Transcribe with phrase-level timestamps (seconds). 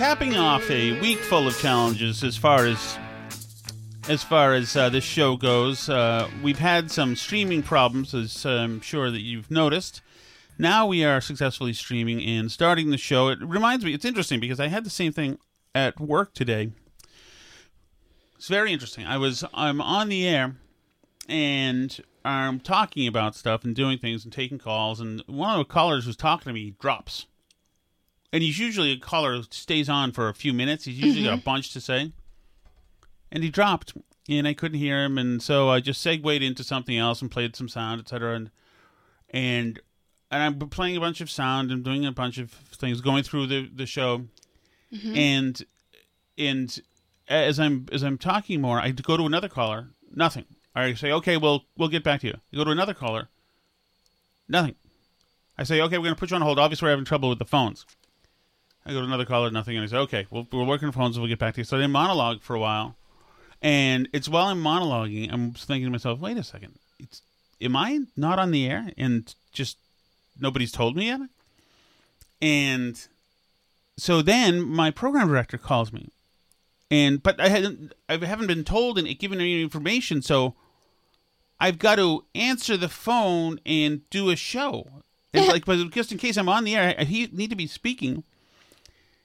[0.00, 2.98] Capping off a week full of challenges as far as
[4.08, 5.90] as far as uh, this show goes.
[5.90, 10.00] Uh, we've had some streaming problems, as I'm sure that you've noticed.
[10.58, 13.28] Now we are successfully streaming and starting the show.
[13.28, 15.38] It reminds me, it's interesting because I had the same thing
[15.74, 16.70] at work today.
[18.36, 19.04] It's very interesting.
[19.04, 20.56] I was I'm on the air
[21.28, 25.70] and I'm talking about stuff and doing things and taking calls, and one of the
[25.70, 27.26] callers who's talking to me drops
[28.32, 30.84] and he's usually a caller who stays on for a few minutes.
[30.84, 31.34] He's usually mm-hmm.
[31.34, 32.12] got a bunch to say,
[33.32, 33.94] and he dropped,
[34.28, 37.56] and I couldn't hear him, and so I just segued into something else and played
[37.56, 38.34] some sound, etc.
[38.34, 38.50] And
[39.30, 39.80] and
[40.30, 43.46] and I'm playing a bunch of sound and doing a bunch of things, going through
[43.46, 44.26] the the show,
[44.92, 45.16] mm-hmm.
[45.16, 45.62] and
[46.38, 46.80] and
[47.28, 50.44] as I'm as I'm talking more, I go to another caller, nothing.
[50.74, 52.36] I say, okay, well, we'll get back to you.
[52.50, 53.28] You go to another caller,
[54.48, 54.76] nothing.
[55.58, 56.58] I say, okay, we're going to put you on hold.
[56.58, 57.84] Obviously, we're having trouble with the phones.
[58.90, 61.16] I go to another caller, nothing, and I say, okay, well, we're working on phones,
[61.16, 61.64] and we'll get back to you.
[61.64, 62.96] So they monologue for a while,
[63.62, 67.22] and it's while I'm monologuing, I'm thinking to myself, wait a second, it's
[67.60, 69.76] am I not on the air and just
[70.40, 71.20] nobody's told me yet?
[72.42, 73.06] And
[73.96, 76.08] so then my program director calls me,
[76.90, 80.56] and but I hadn't, I haven't been told and given any information, so
[81.60, 84.88] I've got to answer the phone and do a show.
[85.32, 88.24] It's like, but just in case I'm on the air, I need to be speaking.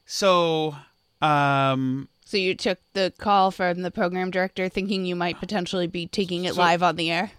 [0.06, 0.76] So,
[1.22, 6.08] um, so you took the call from the program director, thinking you might potentially be
[6.08, 7.32] taking it so, live on the air.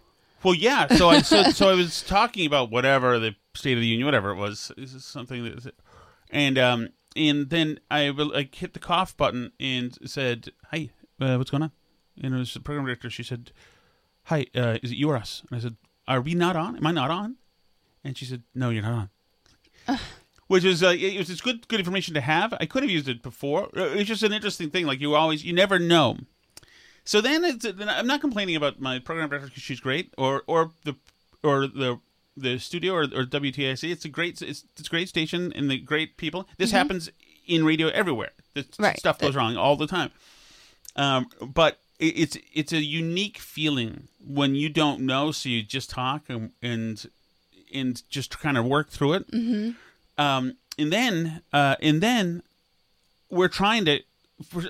[0.43, 0.89] Well, yeah.
[0.89, 4.31] So I so, so I was talking about whatever the State of the Union, whatever
[4.31, 5.75] it was, this is something that,
[6.31, 10.91] and um, and then I like hit the cough button and said, "Hi,
[11.21, 11.73] uh, what's going on?"
[12.23, 13.11] And it was the program director.
[13.11, 13.53] She said,
[14.25, 16.77] "Hi, uh, is it you or us?" And I said, "Are we not on?
[16.77, 17.37] Am I not on?"
[18.05, 19.11] And she said, "No, you're not
[19.89, 19.99] on."
[20.49, 22.55] which is uh, it was just good good information to have.
[22.61, 23.65] I could have used it before.
[23.77, 24.87] Uh, it's just an interesting thing.
[24.87, 26.19] Like you always, you never know.
[27.05, 30.73] So then it's, I'm not complaining about my program director because she's great, or or
[30.85, 30.97] the
[31.43, 32.01] or the
[32.37, 33.91] the studio or, or WTIC.
[33.91, 36.49] It's a great it's it's a great station and the great people.
[36.59, 36.79] This mm-hmm.
[36.79, 37.11] happens
[37.47, 38.33] in radio everywhere.
[38.55, 38.99] This right.
[38.99, 40.11] stuff goes wrong all the time.
[40.97, 46.25] Um, but it's it's a unique feeling when you don't know, so you just talk
[46.29, 47.07] and and,
[47.73, 49.31] and just kind of work through it.
[49.31, 49.71] Mm-hmm.
[50.19, 52.43] Um, and then, uh, and then
[53.31, 54.01] we're trying to.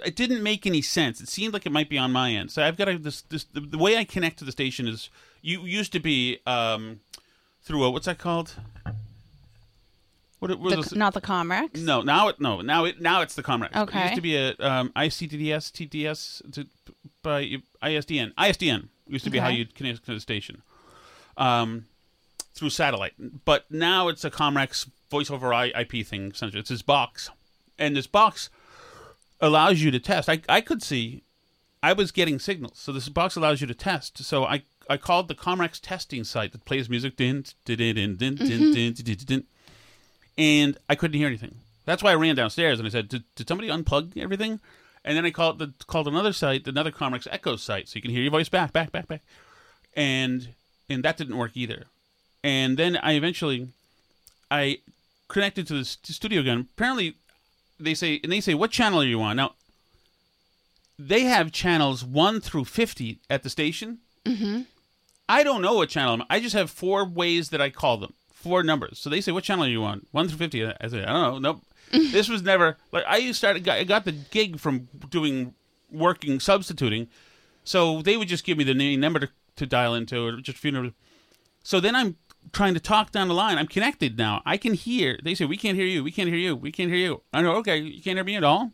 [0.05, 1.21] It didn't make any sense.
[1.21, 2.53] It seemed like it might be on my end.
[2.53, 3.22] So I've got to, this.
[3.22, 5.10] This the, the way I connect to the station is
[5.43, 7.01] you used to be um,
[7.63, 8.54] through a what's that called?
[10.39, 11.83] What, what the, not the Comrex?
[11.83, 13.75] No, now it no now it now it's the Comrex.
[13.75, 16.66] Okay, it used to be a um, ICTDS TDS to,
[17.22, 18.34] by ISDN.
[18.34, 19.45] ISDN used to be okay.
[19.45, 20.63] how you'd connect to the station,
[21.37, 21.87] um,
[22.57, 23.15] through satellite.
[23.45, 26.33] But now it's a Comrex voice over IP thing.
[26.33, 27.31] Essentially, it's this box,
[27.79, 28.51] and this box
[29.41, 30.29] allows you to test.
[30.29, 31.23] I I could see,
[31.83, 34.25] I was getting signals, so this box allows you to test.
[34.25, 37.17] So I I called the Comrex testing site that plays music
[40.39, 41.57] and I couldn't hear anything.
[41.85, 44.61] That's why I ran downstairs and I said, "Did, did somebody unplug everything?"
[45.05, 48.11] And then I called the, called another site, another Comrex Echo site, so you can
[48.11, 49.23] hear your voice back, back, back, back.
[49.95, 50.49] And
[50.89, 51.85] and that didn't work either.
[52.47, 53.66] And then I eventually
[54.53, 54.78] I
[55.27, 56.69] connected to the studio again.
[56.77, 57.16] Apparently,
[57.81, 59.54] they say and they say what channel are you on now.
[60.97, 63.98] They have channels one through fifty at the station.
[64.25, 64.60] Mm-hmm.
[65.28, 66.22] I don't know what channel I'm.
[66.31, 69.01] I just have four ways that I call them, four numbers.
[69.01, 70.65] So they say, "What channel are you on?" One through fifty.
[70.65, 71.63] I say, "I don't know." Nope.
[72.13, 73.65] this was never like I used started.
[73.65, 75.53] Got, I got the gig from doing
[75.91, 77.09] working substituting,
[77.65, 80.59] so they would just give me the name number to, to dial into, or just
[80.59, 80.93] a few numbers.
[81.65, 82.15] So then I'm
[82.53, 83.59] trying to talk down the line.
[83.59, 84.43] I'm connected now.
[84.47, 85.19] I can hear.
[85.22, 86.03] They say, "We can't hear you.
[86.03, 86.57] We can't hear you.
[86.57, 87.57] We can't hear you." I know.
[87.57, 88.72] Okay, you can't hear me at all.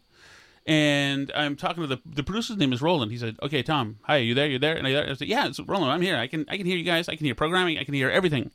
[0.65, 3.11] And I'm talking to the the producer's name is Roland.
[3.11, 4.47] He said, "Okay, Tom, hi, you there?
[4.47, 5.91] You there?" And I, I said, "Yeah, it's Roland.
[5.91, 6.17] I'm here.
[6.17, 7.09] I can I can hear you guys.
[7.09, 7.79] I can hear programming.
[7.79, 8.51] I can hear everything."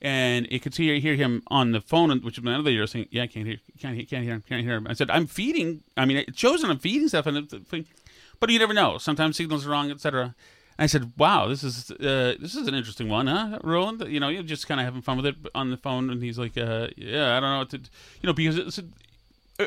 [0.00, 3.24] And it could hear hear him on the phone, which is another year saying, "Yeah,
[3.24, 5.82] I can't hear, can't hear, can't hear him, can't hear him." I said, "I'm feeding.
[5.96, 7.48] I mean, it shows that I'm feeding stuff, and
[8.40, 8.98] but you never know.
[8.98, 10.34] Sometimes signals are wrong, etc."
[10.78, 14.04] I said, "Wow, this is uh, this is an interesting one, huh, Roland?
[14.08, 16.38] You know, you're just kind of having fun with it on the phone." And he's
[16.38, 18.78] like, uh, "Yeah, I don't know what to, you know, because it's,
[19.58, 19.66] uh,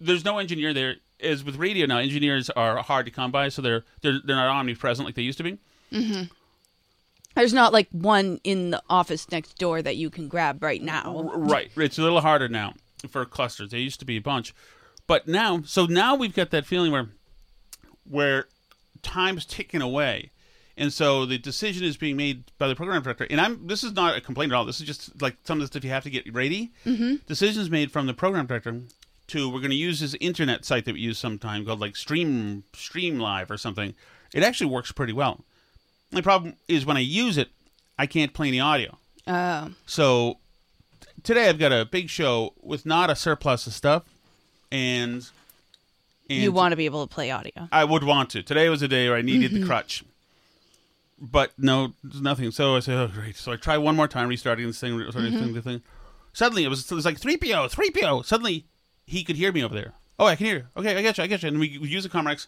[0.00, 0.96] there's no engineer there.
[1.22, 4.48] As with radio now, engineers are hard to come by, so they're they're they're not
[4.48, 5.58] omnipresent like they used to be.
[7.34, 11.30] There's not like one in the office next door that you can grab right now.
[11.34, 11.70] Right.
[11.76, 12.74] It's a little harder now
[13.10, 13.70] for clusters.
[13.70, 14.54] There used to be a bunch,
[15.06, 17.08] but now, so now we've got that feeling where
[18.08, 18.46] where
[19.02, 20.30] time's ticking away.
[20.78, 23.26] And so the decision is being made by the program director.
[23.30, 24.66] And I'm this is not a complaint at all.
[24.66, 26.70] This is just like some of the stuff you have to get ready.
[26.84, 27.16] Mm-hmm.
[27.26, 28.82] Decisions made from the program director
[29.28, 32.64] to we're going to use this internet site that we use sometime called like Stream
[32.74, 33.94] Stream Live or something.
[34.34, 35.44] It actually works pretty well.
[36.10, 37.48] The problem is when I use it,
[37.98, 38.98] I can't play any audio.
[39.26, 39.72] Oh.
[39.86, 40.38] So
[41.00, 44.04] t- today I've got a big show with not a surplus of stuff,
[44.70, 45.28] and,
[46.28, 47.68] and you want to be able to play audio.
[47.72, 48.42] I would want to.
[48.42, 49.66] Today was a day where I needed the mm-hmm.
[49.66, 50.04] crutch,
[51.18, 52.50] but no, there's nothing.
[52.50, 55.32] So I said, "Oh, great!" So I try one more time, restarting this thing, restarting
[55.32, 55.44] mm-hmm.
[55.44, 55.82] thing, the thing.
[56.32, 58.22] Suddenly, it was it was like three PO, three PO.
[58.22, 58.64] Suddenly,
[59.06, 59.92] he could hear me over there.
[60.18, 60.56] Oh, I can hear.
[60.56, 60.64] you.
[60.76, 61.24] Okay, I get you.
[61.24, 61.48] I get you.
[61.48, 62.46] And we, we use the Comrex,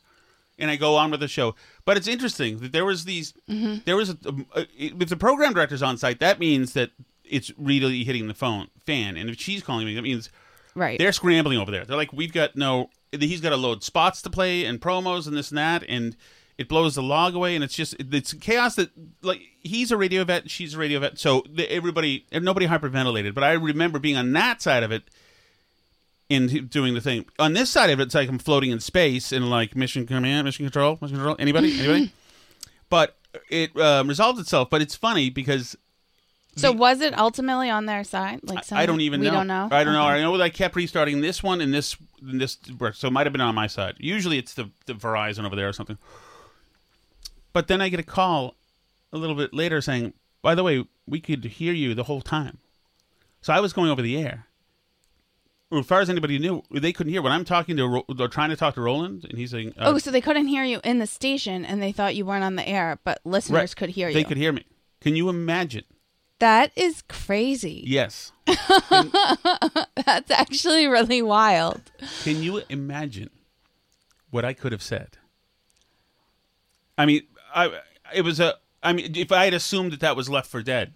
[0.59, 1.55] and I go on with the show.
[1.85, 3.79] But it's interesting that there was these, mm-hmm.
[3.85, 4.17] there was a,
[4.55, 6.91] a, if the program director's on site, that means that
[7.25, 9.17] it's really hitting the phone fan.
[9.17, 10.31] And if she's calling me, that means
[10.75, 10.99] Right.
[10.99, 11.85] they're scrambling over there.
[11.85, 12.91] They're like, we've got no.
[13.11, 16.15] He's got to load spots to play and promos and this and that, and
[16.59, 18.75] it blows the log away, and it's just it's chaos.
[18.75, 18.91] That
[19.23, 23.35] like he's a radio vet, she's a radio vet, so everybody nobody hyperventilated.
[23.35, 25.05] But I remember being on that side of it
[26.31, 27.26] and doing the thing.
[27.38, 30.44] On this side of it, it's like I'm floating in space and like mission command,
[30.44, 31.37] mission control, mission control.
[31.38, 32.12] Anybody, anybody?
[32.91, 33.17] but
[33.50, 34.69] it um, resolved itself.
[34.71, 35.76] But it's funny because
[36.59, 38.41] so was it ultimately on their side?
[38.43, 39.33] Like I don't even we know.
[39.33, 39.69] don't know.
[39.71, 40.03] I don't know.
[40.03, 40.19] Okay.
[40.19, 42.59] I know that I kept restarting this one and this and this,
[42.95, 43.97] so it might have been on my side.
[43.99, 45.99] Usually it's the the Verizon over there or something.
[47.53, 48.55] But then I get a call
[49.13, 50.13] a little bit later saying,
[50.43, 52.59] "By the way, we could hear you the whole time."
[53.41, 54.47] So I was going over the air.
[55.71, 58.57] As far as anybody knew, they couldn't hear when I'm talking to, or trying to
[58.57, 61.07] talk to Roland, and he's saying, uh, Oh, so they couldn't hear you in the
[61.07, 64.15] station, and they thought you weren't on the air, but listeners right, could hear you.
[64.15, 64.65] They could hear me.
[65.03, 65.85] Can you imagine?
[66.40, 67.82] That is crazy.
[67.87, 68.32] Yes.
[68.46, 71.81] That's actually really wild.
[72.23, 73.31] Can you imagine
[74.31, 75.19] what I could have said?
[76.96, 77.23] I mean,
[77.54, 77.80] I
[78.14, 78.54] it was a.
[78.83, 80.95] I mean, if I had assumed that that was left for dead,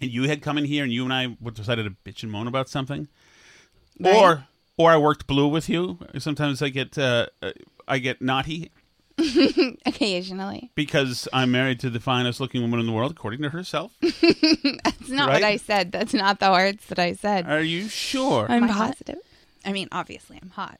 [0.00, 2.32] and you had come in here and you and I would decided to bitch and
[2.32, 3.08] moan about something,
[4.00, 4.14] Right.
[4.16, 5.98] or or I worked blue with you.
[6.18, 7.52] Sometimes I get uh, uh,
[7.86, 8.70] I get naughty
[9.86, 10.70] Occasionally.
[10.74, 13.92] because I'm married to the finest looking woman in the world, according to herself.
[14.00, 15.34] That's not Right?
[15.34, 15.92] what I said.
[15.92, 17.46] That's not the words that I said.
[17.46, 18.46] Are you sure?
[18.48, 19.18] I'm positive.
[19.64, 20.78] I mean, obviously, I'm hot.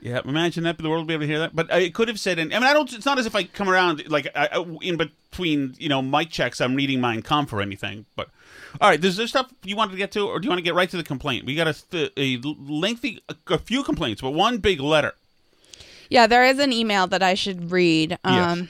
[0.00, 0.76] Yeah, imagine that.
[0.76, 1.56] but The world would be able to hear that.
[1.56, 2.92] But I could have said, and I mean, I don't.
[2.92, 6.30] It's not as if I come around like I, I- in between, you know, mic
[6.30, 6.60] checks.
[6.60, 8.06] I'm reading Mein Kampf or anything.
[8.14, 8.28] But
[8.80, 10.62] all right, is there stuff you wanted to get to, or do you want to
[10.64, 11.44] get right to the complaint?
[11.46, 15.14] We got a, a lengthy, a, a few complaints, but one big letter.
[16.10, 18.18] Yeah, there is an email that I should read.
[18.24, 18.68] Um, Yes.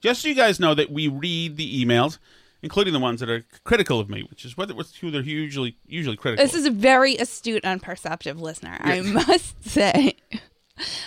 [0.00, 2.18] Just so you guys know that we read the emails,
[2.62, 6.16] including the ones that are critical of me, which is what who they're usually usually
[6.16, 6.44] critical.
[6.44, 10.16] This is a very astute and perceptive listener, I must say.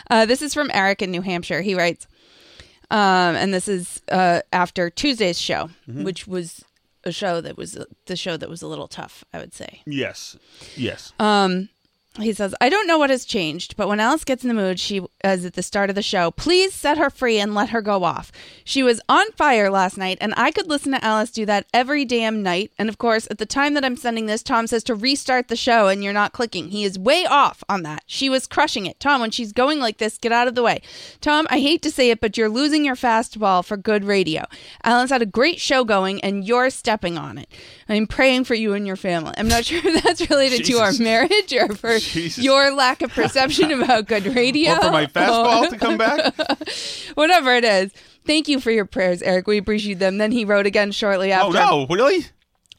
[0.10, 1.62] Uh, this is from Eric in New Hampshire.
[1.62, 2.08] He writes,
[2.90, 6.04] um, and this is uh, after Tuesday's show, Mm-hmm.
[6.04, 6.64] which was
[7.04, 9.82] a show that was the show that was a little tough, I would say.
[9.86, 10.38] yes,
[10.76, 11.14] yes.
[11.20, 11.60] Uh,
[12.20, 14.80] he says, I don't know what has changed, but when Alice gets in the mood,
[14.80, 17.82] she as at the start of the show, please set her free and let her
[17.82, 18.32] go off.
[18.64, 22.06] She was on fire last night, and I could listen to Alice do that every
[22.06, 22.72] damn night.
[22.80, 25.56] And of course, at the time that I'm sending this, Tom says to restart the
[25.56, 26.70] show, and you're not clicking.
[26.70, 28.04] He is way off on that.
[28.08, 29.00] She was crushing it.
[29.00, 30.82] Tom, when she's going like this, get out of the way.
[31.22, 34.46] Tom, I hate to say it, but you're losing your fastball for good radio.
[34.84, 37.50] Alice had a great show going, and you're stepping on it.
[37.90, 39.34] I'm praying for you and your family.
[39.38, 42.44] I'm not sure if that's related to our marriage or for Jesus.
[42.44, 44.74] your lack of perception about good radio.
[44.74, 46.34] Or for my fastball to come back?
[47.16, 47.92] Whatever it is.
[48.26, 49.48] Thank you for your prayers, Eric.
[49.48, 50.18] We appreciate them.
[50.18, 51.54] Then he wrote again shortly Oh, after.
[51.60, 51.88] no.
[51.90, 52.26] Really?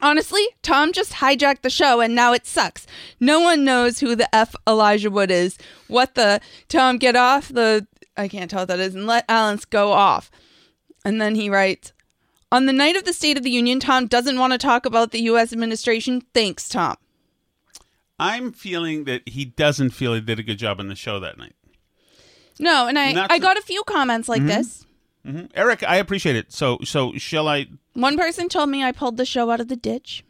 [0.00, 2.86] Honestly, Tom just hijacked the show and now it sucks.
[3.18, 5.58] No one knows who the F Elijah Wood is.
[5.88, 9.64] What the Tom get off the I can't tell what that is and let Alice
[9.64, 10.30] go off.
[11.04, 11.92] And then he writes
[12.52, 15.10] On the night of the State of the Union, Tom doesn't want to talk about
[15.10, 16.22] the US administration.
[16.34, 16.96] Thanks, Tom.
[18.18, 21.38] I'm feeling that he doesn't feel he did a good job on the show that
[21.38, 21.54] night.
[22.58, 24.84] No, and I, Not I to- got a few comments like this.
[25.24, 26.52] hmm Eric, I appreciate it.
[26.52, 27.66] So, so shall I?
[27.94, 30.24] One person told me I pulled the show out of the ditch.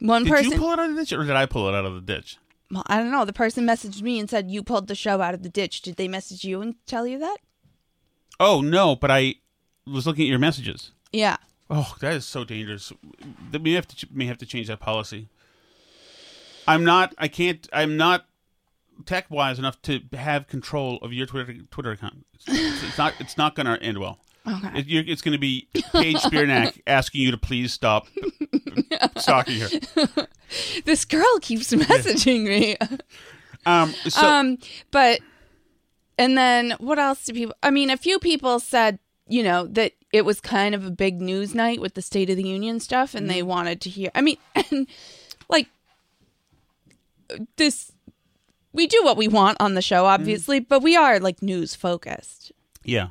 [0.00, 1.74] One Did person you pull it out of the ditch, or did I pull it
[1.74, 2.36] out of the ditch?
[2.70, 3.24] Well, I don't know.
[3.24, 5.80] The person messaged me and said you pulled the show out of the ditch.
[5.82, 7.38] Did they message you and tell you that?
[8.38, 9.36] Oh no, but I
[9.86, 10.92] was looking at your messages.
[11.12, 11.38] Yeah.
[11.70, 12.92] Oh, that is so dangerous.
[13.58, 15.28] We have to may have to change that policy.
[16.68, 17.14] I'm not.
[17.18, 17.68] I can't.
[17.72, 18.24] I'm not
[19.06, 22.26] tech wise enough to have control of your Twitter Twitter account.
[22.34, 23.14] It's, it's not.
[23.18, 24.18] It's not going to end well.
[24.46, 24.78] Okay.
[24.80, 28.06] It, it's going to be Paige Spiranac asking you to please stop
[29.16, 30.26] stalking her.
[30.84, 32.76] This girl keeps messaging me.
[33.66, 33.92] Um.
[34.08, 34.58] So um,
[34.90, 35.20] but
[36.16, 37.54] and then what else do people?
[37.62, 41.20] I mean, a few people said you know that it was kind of a big
[41.20, 43.34] news night with the State of the Union stuff, and Mm-hmm.
[43.34, 44.10] they wanted to hear.
[44.14, 44.38] I mean,
[44.70, 44.86] and
[45.50, 45.68] like
[47.56, 47.92] this,
[48.72, 52.52] we do what we want on the show, obviously, but we are like news focused.
[52.84, 53.08] yeah.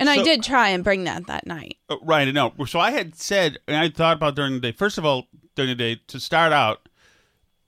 [0.00, 1.78] And I did try and bring that that night.
[1.88, 2.52] Uh, Right, no.
[2.66, 4.72] So I had said, and I thought about during the day.
[4.72, 6.88] First of all, during the day, to start out,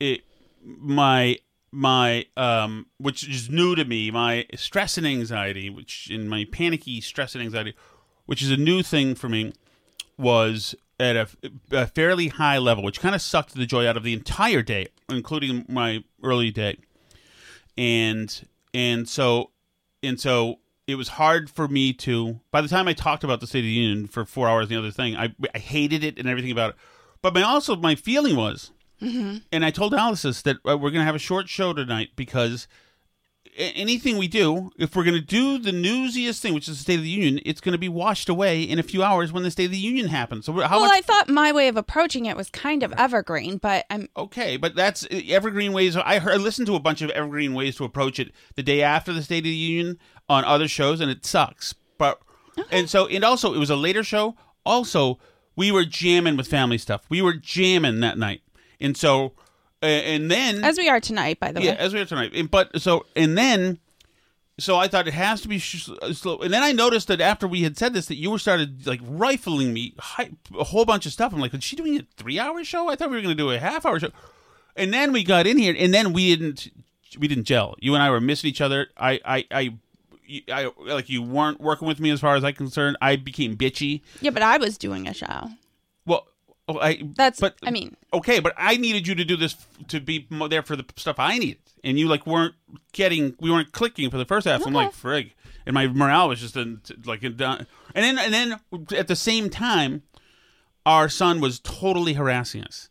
[0.01, 0.23] it
[0.65, 1.39] my
[1.71, 7.01] my um, which is new to me, my stress and anxiety, which in my panicky
[7.01, 7.75] stress and anxiety,
[8.27, 9.53] which is a new thing for me,
[10.19, 11.29] was at a,
[11.71, 14.87] a fairly high level, which kind of sucked the joy out of the entire day,
[15.11, 16.79] including my early day,
[17.77, 19.51] and and so
[20.03, 23.47] and so it was hard for me to by the time i talked about the
[23.47, 26.19] state of the union for four hours and the other thing i, I hated it
[26.19, 26.77] and everything about it.
[27.23, 28.71] But my also my feeling was
[29.53, 32.69] and i told alice that uh, we're going to have a short show tonight because
[33.57, 36.97] anything we do if we're going to do the newsiest thing which is the state
[36.97, 39.51] of the union it's going to be washed away in a few hours when the
[39.51, 42.27] state of the union happens so how well, much I thought my way of approaching
[42.27, 45.97] it was kind of evergreen, but I'm Okay, but that's uh, evergreen ways.
[45.97, 48.83] I heard, I listened to a bunch of evergreen ways to approach it the day
[48.83, 49.99] after the State of the Union
[50.29, 51.75] on other shows, and it sucks.
[51.99, 52.21] But
[52.71, 54.37] and so and also it was a later show.
[54.65, 55.19] Also,
[55.55, 57.05] we were jamming with family stuff.
[57.09, 58.43] We were jamming that night,
[58.81, 59.33] and so
[59.83, 61.77] and then as we are tonight, by the yeah, way.
[61.77, 62.33] Yeah, as we are tonight.
[62.35, 63.79] And, but so and then,
[64.59, 66.39] so I thought it has to be sh- uh, slow.
[66.39, 69.01] And then I noticed that after we had said this, that you were started like
[69.03, 71.33] rifling me hi- a whole bunch of stuff.
[71.33, 72.89] I'm like, is she doing a three hour show?
[72.89, 74.11] I thought we were going to do a half hour show.
[74.75, 76.69] And then we got in here, and then we didn't
[77.19, 77.77] we didn't gel.
[77.81, 78.89] You and I were missing each other.
[78.97, 79.45] I I.
[79.51, 79.79] I
[80.49, 82.97] I like you weren't working with me as far as I'm concerned.
[83.01, 84.03] I became bitchy.
[84.21, 85.51] Yeah, but I was doing a show.
[86.69, 89.87] Oh, I That's- but I mean- okay, but I needed you to do this f-
[89.89, 92.55] to be mo- there for the stuff I needed, and you like weren't
[92.93, 94.67] getting, we weren't clicking for the first half.
[94.67, 95.33] I'm like frig,
[95.65, 98.61] and my morale was just in, like in, and then and then
[98.97, 100.03] at the same time,
[100.85, 102.89] our son was totally harassing us.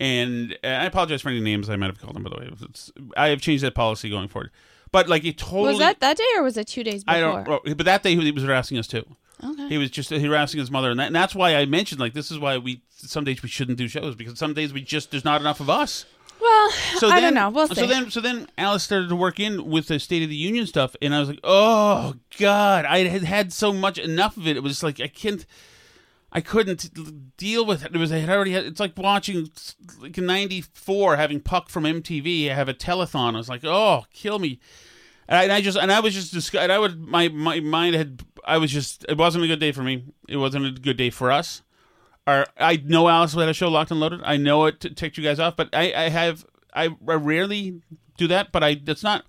[0.00, 2.24] And uh, I apologize for any names I might have called him.
[2.24, 4.50] By the way, it's, I have changed that policy going forward.
[4.90, 7.16] But like, it totally Was that that day or was it two days before?
[7.16, 7.76] I don't.
[7.76, 9.04] But that day he was harassing us too.
[9.42, 9.68] Okay.
[9.68, 12.30] He was just harassing his mother, and, that, and that's why I mentioned like this
[12.30, 15.24] is why we some days we shouldn't do shows because some days we just there's
[15.24, 16.06] not enough of us.
[16.40, 17.50] Well, So I then, don't know.
[17.50, 17.74] We'll see.
[17.74, 20.66] So then, so then Alice started to work in with the State of the Union
[20.66, 24.56] stuff, and I was like, oh god, I had had so much enough of it.
[24.56, 25.44] It was like I can't.
[26.36, 27.94] I couldn't deal with it.
[27.94, 28.64] It was I had already had.
[28.66, 29.50] It's like watching
[30.00, 33.34] like '94 having Puck from MTV have a telethon.
[33.34, 34.58] I was like, oh, kill me.
[35.28, 37.94] And I, and I just and I was just and I would my my mind
[37.94, 40.04] had I was just it wasn't a good day for me.
[40.28, 41.62] It wasn't a good day for us.
[42.26, 44.20] Our, I know Alice had a show locked and loaded.
[44.24, 47.82] I know it t- ticked you guys off, but I, I have I, I rarely
[48.16, 48.52] do that.
[48.52, 49.24] But I that's not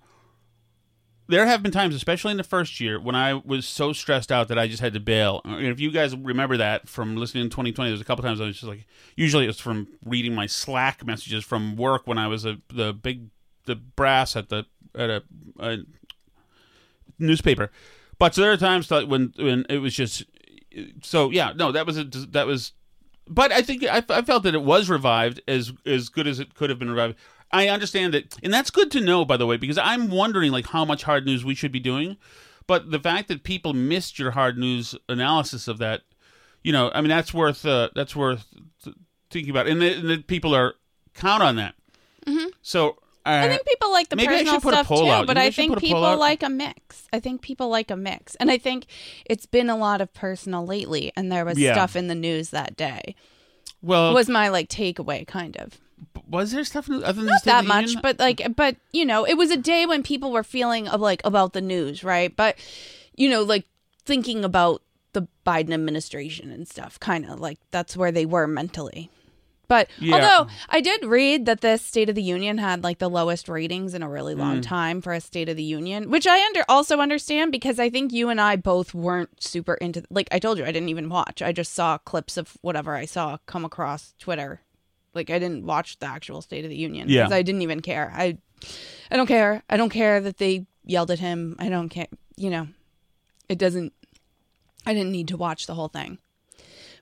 [1.28, 4.48] there have been times, especially in the first year, when I was so stressed out
[4.48, 5.42] that I just had to bail.
[5.44, 8.56] If you guys remember that from listening in 2020, there's a couple times I was
[8.56, 8.86] just like,
[9.16, 12.92] usually it was from reading my Slack messages from work when I was a, the
[12.92, 13.30] big
[13.64, 14.64] the brass at the
[14.96, 15.22] at a,
[15.58, 15.78] a
[17.18, 17.70] newspaper.
[18.18, 20.24] But so there are times that when when it was just
[21.02, 22.72] so yeah no that was a that was
[23.28, 26.54] but I think I, I felt that it was revived as as good as it
[26.54, 27.16] could have been revived.
[27.52, 30.66] I understand that, and that's good to know, by the way, because I'm wondering like
[30.66, 32.16] how much hard news we should be doing.
[32.66, 36.02] But the fact that people missed your hard news analysis of that,
[36.64, 38.46] you know, I mean, that's worth uh, that's worth
[39.30, 40.74] thinking about, and that the people are
[41.14, 41.74] count on that.
[42.26, 42.48] Mm-hmm.
[42.62, 45.26] So I think people like the maybe personal should put a stuff too, out.
[45.26, 46.18] but Maybe I I think put a poll people out.
[46.18, 47.08] like a mix.
[47.12, 48.86] I think people like a mix, and I think
[49.24, 51.12] it's been a lot of personal lately.
[51.16, 51.72] And there was Yeah.
[51.74, 53.14] stuff in the news that day.
[53.82, 55.78] well, was my like takeaway, kind of.
[56.28, 58.00] was there stuff other than Not that much, Union?
[58.02, 61.20] but like, but you know, it was a day when people were feeling of like
[61.24, 62.34] about the news, right?
[62.34, 62.56] But
[63.14, 63.64] you know, like
[64.04, 69.10] thinking about the Biden administration and stuff, kind of like that's where they were mentally.
[69.68, 70.14] But Yeah.
[70.14, 73.94] although I did read that this State of the Union had like the lowest ratings
[73.94, 74.38] in a really Mm.
[74.38, 77.90] long time for a State of the Union, which I under also understand because I
[77.90, 80.04] think you and I both weren't super into.
[80.10, 81.42] Like I told you, I didn't even watch.
[81.42, 84.60] I just saw clips of whatever I saw come across Twitter.
[85.14, 87.22] Like I didn't watch the actual State of the Union Yeah.
[87.22, 88.12] because I didn't even care.
[88.14, 88.38] I,
[89.10, 89.62] I don't care.
[89.68, 91.56] I don't care that they yelled at him.
[91.58, 92.06] I don't care.
[92.36, 92.68] You know,
[93.48, 93.92] it doesn't.
[94.86, 96.18] I didn't need to watch the whole thing,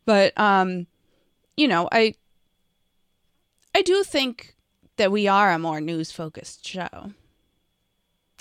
[0.06, 0.86] but um,
[1.56, 2.14] you know, I
[3.74, 4.54] I do think
[4.96, 7.12] that we are a more news focused show.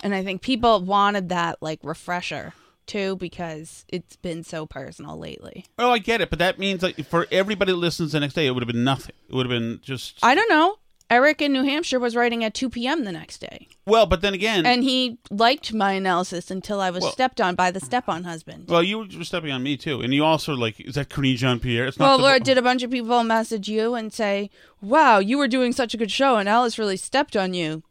[0.03, 2.53] And I think people wanted that like refresher
[2.85, 5.65] too because it's been so personal lately.
[5.79, 8.45] Oh, I get it, but that means like for everybody that listens the next day,
[8.45, 9.15] it would have been nothing.
[9.29, 10.77] It would have been just I don't know.
[11.13, 13.03] Eric in New Hampshire was writing at 2 p.m.
[13.03, 13.67] the next day.
[13.85, 14.05] well.
[14.05, 17.71] But then again, And he liked my analysis until I was Well- stepped on by
[17.71, 18.65] the step on husband.
[18.69, 21.59] well, you were stepping on me too, and you also like is that Karine Jean
[21.59, 21.85] Pierre?
[21.87, 22.23] It's Well, not.
[22.27, 24.49] the, or did a bunch of people message you and say,
[24.81, 27.83] wow, you were doing such a good show and Alice really stepped on you?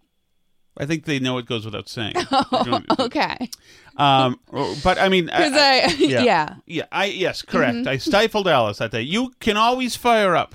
[0.79, 2.14] I think they know it goes without saying.
[2.99, 3.50] Okay.
[3.99, 4.38] um,
[4.83, 6.23] but I mean, Because I, yeah.
[6.23, 6.55] yeah.
[6.67, 7.76] yeah, I yes, correct.
[7.76, 7.88] Mm-hmm.
[7.88, 9.02] I stifled Alice that day.
[9.02, 10.55] You can always fire up.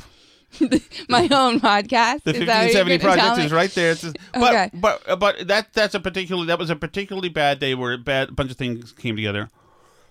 [1.09, 2.23] my own podcast.
[2.23, 3.91] The Is that what you're 1570 project is right there.
[3.91, 4.69] It's just- but Okay.
[4.73, 8.35] but but that that's a particularly that was a particularly bad day where a bad
[8.35, 9.49] bunch of things came together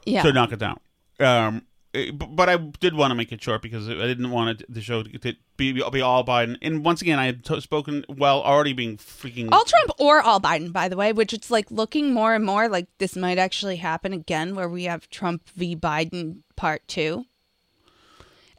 [0.05, 0.23] Yeah.
[0.23, 0.79] to knock it down.
[1.19, 1.63] Um,
[1.95, 4.83] eh, but I did want to make it short because I didn't want it, the
[4.83, 6.59] show to to be be all Biden.
[6.61, 10.39] And once again, I had t- spoken while already being freaking all Trump or all
[10.39, 13.77] Biden, by the way, which it's like looking more and more like this might actually
[13.77, 15.75] happen again, where we have Trump v.
[15.75, 17.25] Biden part two.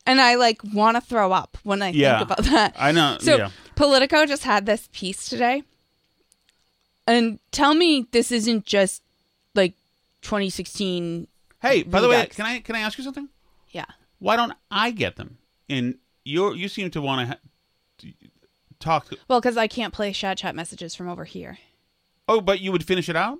[0.07, 2.19] And I like want to throw up when I Yeah.
[2.19, 2.75] think about that.
[2.79, 3.49] I know, So yeah.
[3.75, 5.61] Politico just had this piece today,
[7.05, 9.03] and tell me this isn't just
[9.53, 9.73] like
[10.21, 11.27] 2016.
[11.61, 13.29] Hey, by the way, can I can I ask you something?
[13.71, 13.85] Yeah.
[14.19, 15.37] Why don't I get them?
[15.69, 17.37] And you you seem to want to
[18.07, 18.11] ha-
[18.79, 19.11] talk.
[19.27, 21.59] Well, because I can't play chat chat messages from over here.
[22.27, 23.39] Oh, but you would finish it out.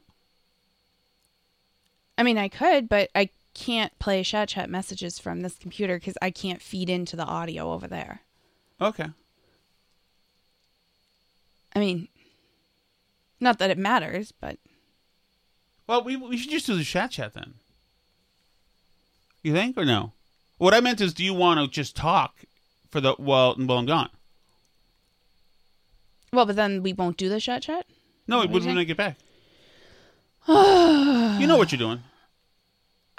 [2.18, 6.18] I mean, I could, but I can't play chat chat messages from this computer because
[6.22, 8.22] I can't feed into the audio over there.
[8.80, 9.08] Okay.
[11.76, 12.08] I mean,
[13.40, 14.58] not that it matters, but
[15.88, 17.56] Well, we we should just do the chat chat then.
[19.42, 20.14] You think or no?
[20.58, 22.44] What I meant is, do you want to just talk
[22.90, 24.10] for the well while I'm gone?
[26.32, 27.86] well, but then we won't do the chat chat.
[28.28, 29.18] No, What when do you when I get back.
[30.48, 32.04] you know what you're doing.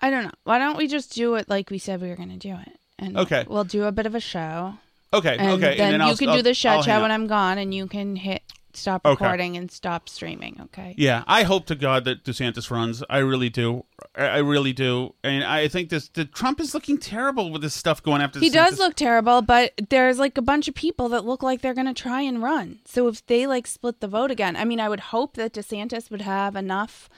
[0.00, 0.30] I don't know.
[0.44, 2.78] Why don't we just do it like we said we were going to do it?
[2.98, 3.44] And Okay.
[3.48, 4.74] we'll do a bit of a show,
[5.14, 5.76] Okay, and okay.
[5.76, 7.10] then, and then you I'll, can I'll- do the I'll chat hang chat when.
[7.12, 8.42] I'm gone, and you can hit
[8.74, 9.24] stop Okay.
[9.24, 10.60] recording and stop streaming.
[10.64, 10.94] Okay.
[10.96, 13.02] Yeah, I hope to God that DeSantis runs.
[13.10, 13.84] I really do.
[14.14, 15.14] I I really do.
[15.24, 18.38] And I think this the Trump is looking terrible with this stuff going after.
[18.40, 18.52] He DeSantis.
[18.52, 21.86] does look terrible, but there's like a bunch of people that look like they're going
[21.92, 22.78] to try and run.
[22.84, 26.10] So if they like split the vote again, I mean, I would hope that DeSantis
[26.10, 27.08] would have enough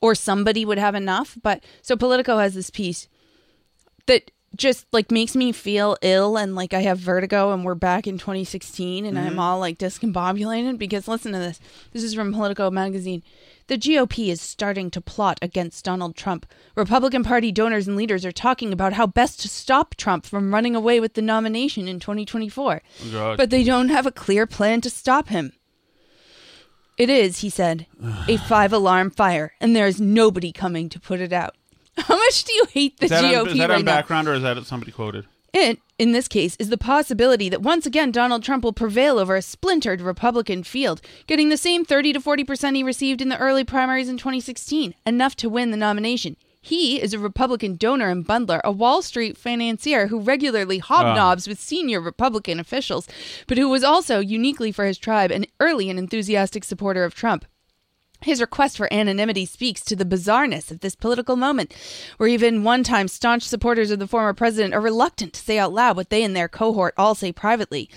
[0.00, 1.36] or somebody would have enough.
[1.42, 3.08] But so Politico has this piece
[4.06, 8.06] that just like makes me feel ill and like I have vertigo and we're back
[8.06, 9.38] in 2016 and I'm mm-hmm.
[9.38, 11.60] all like discombobulated because listen to this.
[11.92, 13.22] This is from Politico magazine.
[13.68, 16.46] The GOP is starting to plot against Donald Trump.
[16.74, 20.74] Republican Party donors and leaders are talking about how best to stop Trump from running
[20.74, 22.82] away with the nomination in 2024.
[23.12, 23.36] God.
[23.36, 25.52] But they don't have a clear plan to stop him.
[27.00, 27.86] It is, he said,
[28.28, 31.56] a five alarm fire, and there is nobody coming to put it out.
[31.96, 33.92] How much do you hate the Is that, GOP on, is that right on now?
[33.92, 35.24] background or is that somebody quoted?
[35.54, 39.34] It in this case is the possibility that once again Donald Trump will prevail over
[39.34, 43.64] a splintered Republican field, getting the same 30 to 40% he received in the early
[43.64, 46.36] primaries in 2016, enough to win the nomination.
[46.60, 51.50] He is a Republican donor and bundler, a Wall Street financier who regularly hobnobs ah.
[51.50, 53.08] with senior Republican officials,
[53.46, 57.46] but who was also, uniquely for his tribe, an early and enthusiastic supporter of Trump.
[58.22, 61.74] His request for anonymity speaks to the bizarreness of this political moment,
[62.18, 65.72] where even one time staunch supporters of the former president are reluctant to say out
[65.72, 67.88] loud what they and their cohort all say privately.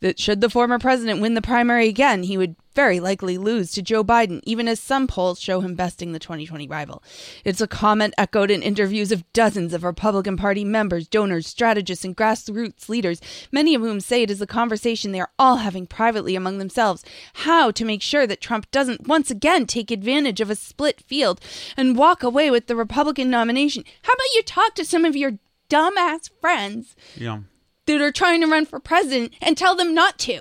[0.00, 3.82] That should the former president win the primary again, he would very likely lose to
[3.82, 7.02] Joe Biden, even as some polls show him besting the 2020 rival.
[7.42, 12.14] It's a comment echoed in interviews of dozens of Republican Party members, donors, strategists, and
[12.14, 16.36] grassroots leaders, many of whom say it is a conversation they are all having privately
[16.36, 17.02] among themselves.
[17.32, 21.40] How to make sure that Trump doesn't once again take advantage of a split field
[21.76, 23.84] and walk away with the Republican nomination.
[24.02, 25.38] How about you talk to some of your
[25.70, 27.38] dumbass friends Yeah.
[27.86, 30.40] That are trying to run for president and tell them not to?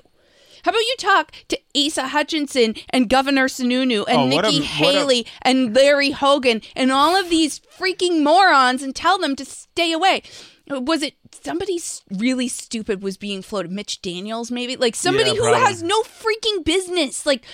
[0.64, 4.64] How about you talk to Asa Hutchinson and Governor Sununu and Oh, a- Nikki a-
[4.64, 9.92] Haley and Larry Hogan and all of these freaking morons and tell them to stay
[9.92, 10.24] away?
[10.68, 11.80] Was it somebody
[12.10, 13.72] really stupid was being floated?
[13.72, 14.76] Mitch Daniels, maybe?
[14.76, 17.28] Like somebody Yeah, who has no freaking business.
[17.28, 17.46] Like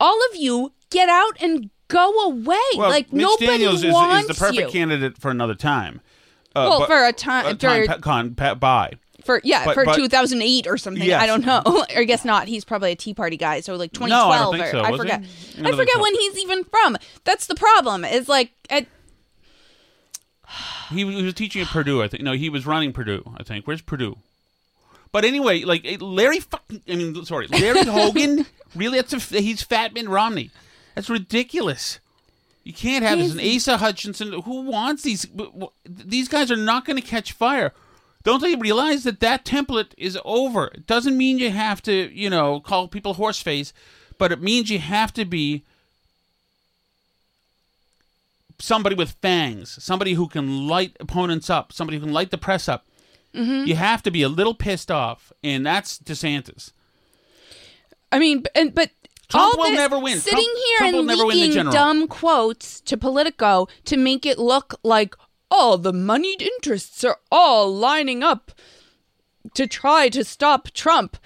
[0.00, 2.56] all of you get out and go away.
[2.78, 4.68] Well, like Mitch nobody Daniels is, wants is the perfect you.
[4.80, 6.00] candidate for another time.
[6.56, 8.92] Uh, Well, for a time- a time pa- con, pa- by.
[9.24, 11.22] For yeah But- for but- 2008 or something Yes.
[11.22, 13.92] i don't know or i guess not he's probably a tea party guy so like
[13.92, 14.82] 2012 No, I or so.
[14.82, 15.22] i forget
[15.62, 16.02] I i forget so.
[16.02, 18.86] when he's even from that's the problem is like at,
[20.90, 22.22] He, was- teaching at Purdue, I think.
[22.22, 23.66] No, he was running Purdue, I think.
[23.66, 24.16] Where's Purdue?
[25.12, 28.46] But anyway, like Larry fucking, I mean, sorry, Larry Hogan.
[28.74, 30.50] Really, that's a, he's Fat Man Romney.
[30.94, 31.98] That's ridiculous.
[32.64, 33.32] You can't have this.
[33.32, 34.32] And Asa Hutchinson.
[34.42, 35.26] Who wants these?
[35.86, 37.72] These guys are not going to catch fire.
[38.24, 40.66] Don't they realize that that template is over?
[40.68, 43.72] It doesn't mean you have to, you know, call people horseface,
[44.18, 45.62] but it means you have to be
[48.58, 52.68] somebody with fangs, somebody who can light opponents up, somebody who can light the press
[52.68, 52.84] up.
[53.34, 53.66] Mm-hmm.
[53.68, 56.72] You have to be a little pissed off, and that's DeSantis.
[58.10, 58.90] i mean and but
[59.28, 60.18] Trump all will never win.
[60.18, 61.72] sitting Trump- here Trump will and never win the leaking general.
[61.72, 65.14] dumb quotes to politico to make it look like
[65.50, 68.52] oh the moneyed interests are all lining up
[69.54, 71.16] to try to stop Trump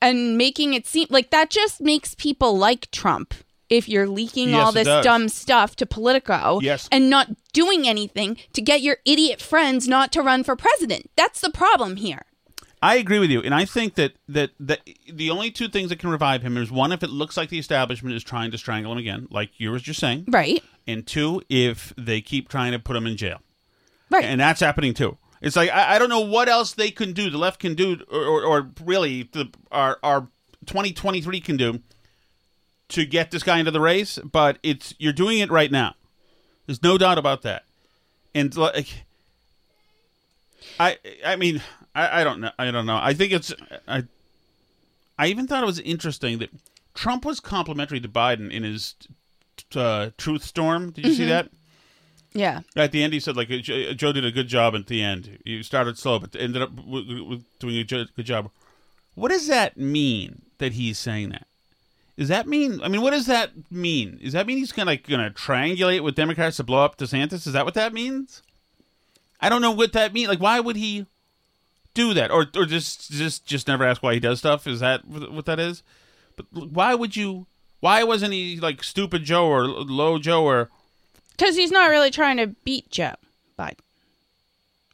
[0.00, 3.34] and making it seem like that just makes people like Trump.
[3.68, 6.88] If you're leaking Yes, all this dumb stuff to Politico Yes.
[6.92, 11.10] and not doing anything to get your idiot friends not to run for president.
[11.16, 12.22] That's the problem here.
[12.82, 16.00] I agree with you, and I think that that that the only two things that
[16.00, 18.92] can revive him is one, if it looks like the establishment is trying to strangle
[18.92, 20.62] him again, like you were just saying, Right.
[20.86, 23.38] and two, if they keep trying to put him in jail,
[24.12, 24.24] Right.
[24.24, 25.16] and that's happening too.
[25.40, 27.30] It's like I, I don't know what else they can do.
[27.30, 30.28] The left can do, or, or, or really, the our our
[30.66, 31.80] twenty twenty three can do
[32.90, 34.18] to get this guy into the race.
[34.18, 35.94] But it's you're doing it right now.
[36.66, 37.64] There's no doubt about that.
[38.34, 39.04] And like,
[40.78, 41.60] I I mean
[41.94, 42.98] I, I don't know I don't know.
[43.00, 43.52] I think it's
[43.88, 44.04] I
[45.18, 46.50] I even thought it was interesting that
[46.94, 48.94] Trump was complimentary to Biden in his
[49.74, 50.90] uh, truth storm.
[50.90, 51.50] Did you see that?
[52.34, 52.60] Yeah.
[52.76, 55.02] At the end, he said like uh, uh, Joe did a good job at the
[55.02, 55.38] end.
[55.44, 56.70] You started slow, but ended up
[57.58, 58.50] doing a good job.
[59.14, 61.46] What does that mean that he's saying that?
[62.16, 62.80] Does that mean?
[62.82, 64.18] I mean, what does that mean?
[64.22, 67.46] Does that mean he's gonna gonna triangulate with Democrats to blow up DeSantis?
[67.46, 68.42] Is that what that means?
[69.40, 70.28] I don't know what that means.
[70.28, 71.06] Like, why would he
[71.94, 74.66] do that, or or just just just never ask why he does stuff?
[74.66, 75.82] Is that what that is?
[76.36, 77.46] But why would you?
[77.80, 80.70] Why wasn't he like stupid Joe or low Joe or?
[81.36, 83.14] Because he's not really trying to beat Joe
[83.58, 83.78] Biden.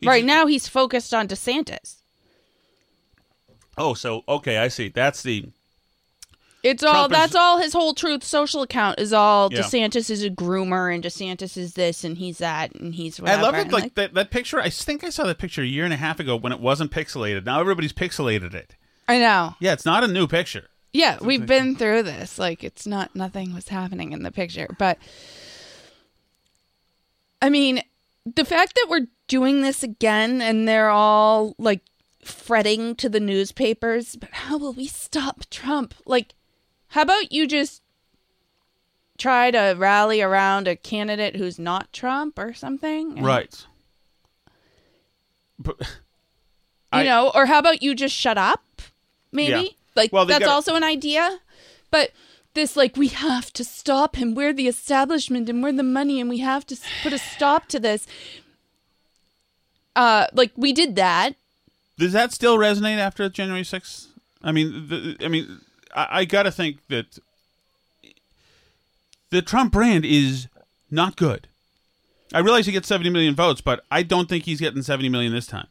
[0.05, 1.96] Right now, he's focused on DeSantis.
[3.77, 4.88] Oh, so okay, I see.
[4.88, 5.46] That's the
[6.62, 9.61] It's all is- that's all his whole truth social account is all Yeah.
[9.61, 13.38] DeSantis is a groomer and DeSantis is this and he's that and he's whatever.
[13.40, 13.61] I love it.
[13.62, 14.61] And, Like, that, that picture.
[14.61, 16.90] I think I saw that picture a year and a half ago when it wasn't
[16.90, 17.44] pixelated.
[17.44, 18.74] Now everybody's pixelated it.
[19.07, 19.55] I know.
[19.61, 20.68] Yeah, it's not a new picture.
[20.92, 22.38] Yeah, we've been through this.
[22.38, 24.98] Like it's not nothing was happening in the picture, but
[27.40, 27.83] I mean,
[28.24, 31.83] the fact that we're doing this again and they're all like
[32.22, 35.94] fretting to the newspapers, but how will we stop Trump?
[36.07, 36.35] Like
[36.88, 37.83] how about you just
[39.18, 43.22] try to rally around a candidate who's not Trump or something?
[43.22, 43.64] Right.
[45.59, 45.87] But You
[47.01, 48.62] I- know, or how about you just shut up?
[49.33, 49.51] Maybe?
[49.61, 49.68] Yeah.
[49.94, 51.38] Like Well, that's gotta- also an idea.
[51.90, 52.12] But
[52.59, 54.35] this like we have to stop him.
[54.35, 57.79] We're the establishment and we're the money and we have to put a stop to
[57.81, 58.07] this.
[59.97, 61.37] Uh like we did that
[61.99, 64.07] Does that still resonate after January 6th?
[64.42, 65.61] I mean, the, I mean,
[65.94, 67.18] I, I got to think that
[69.31, 70.47] the Trump brand is
[70.90, 71.49] not good.
[72.33, 75.33] I realize he gets 70 million votes, but I don't think he's getting 70 million
[75.33, 75.66] this time.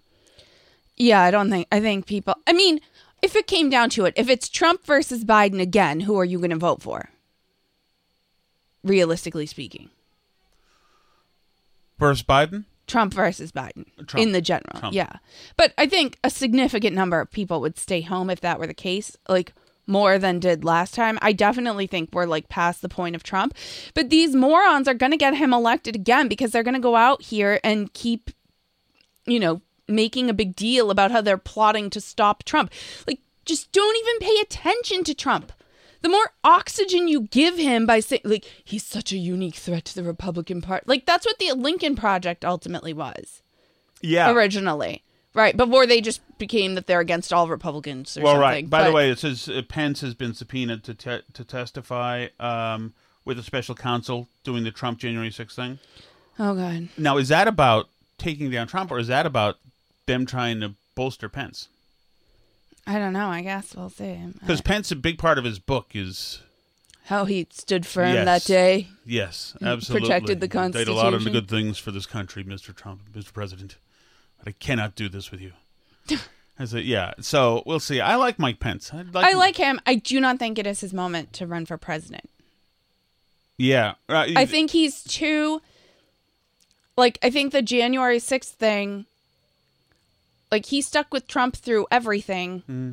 [0.97, 1.67] Yeah, I don't think.
[1.71, 2.35] I think people.
[2.47, 2.79] I mean,
[3.21, 6.37] if it came down to it, if it's Trump versus Biden again, who are you
[6.37, 7.09] going to vote for?
[8.83, 9.89] Realistically speaking,
[11.99, 12.65] Versus Biden?
[12.85, 14.25] Trump versus Biden Trump.
[14.25, 14.79] in the general.
[14.79, 14.93] Trump.
[14.95, 15.17] Yeah.
[15.57, 18.73] But I think a significant number of people would stay home if that were the
[18.73, 19.53] case, like
[19.87, 21.17] more than did last time.
[21.21, 23.55] I definitely think we're like past the point of Trump.
[23.93, 26.95] But these morons are going to get him elected again because they're going to go
[26.95, 28.31] out here and keep,
[29.25, 32.71] you know, making a big deal about how they're plotting to stop Trump.
[33.07, 35.51] Like, just don't even pay attention to Trump.
[36.01, 39.95] The more oxygen you give him by saying, like, he's such a unique threat to
[39.95, 40.83] the Republican Party.
[40.87, 43.41] Like, that's what the Lincoln Project ultimately was
[44.01, 44.31] Yeah.
[44.31, 45.03] originally.
[45.33, 45.55] Right.
[45.55, 48.41] Before they just became that they're against all Republicans or Well, something.
[48.41, 48.69] right.
[48.69, 52.93] By the way, it says uh, Pence has been subpoenaed to te- to testify um,
[53.23, 55.79] with a special counsel doing the Trump January 6th thing.
[56.39, 56.89] Oh, God.
[56.97, 59.57] Now, is that about taking down Trump, or is that about
[60.07, 61.67] them trying to bolster Pence?
[62.87, 63.27] I don't know.
[63.27, 64.17] I guess we'll see.
[64.39, 66.41] Because uh, Pence, a big part of his book is
[67.05, 68.25] How he stood firm Yes.
[68.25, 68.87] that day.
[69.05, 72.43] yes, absolutely protected the You Did a lot of the good things for this country,
[72.43, 72.73] Mr.
[72.75, 73.31] Trump, Mr.
[73.33, 73.75] President.
[74.39, 75.51] But I cannot do this with you.
[76.59, 77.13] I said, yeah.
[77.19, 77.99] So we'll see.
[78.01, 78.91] I like Mike Pence.
[78.93, 79.25] I like.
[79.25, 79.79] I like him.
[79.85, 82.29] I do not think it is his moment to run for president.
[83.57, 83.95] Yeah.
[84.09, 85.61] I think he's too.
[86.95, 89.05] Like, I think the January 6th thing,
[90.51, 92.91] like, he stuck with Trump through everything Hmm.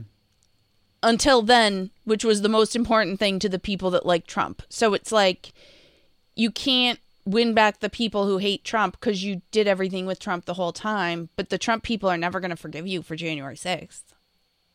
[1.02, 4.62] until then, which was the most important thing to the people that like Trump.
[4.68, 5.52] So it's like,
[6.34, 10.44] you can't win back the people who hate Trump because you did everything with Trump
[10.46, 13.56] the whole time, but the Trump people are never going to forgive you for January
[13.56, 14.02] 6th.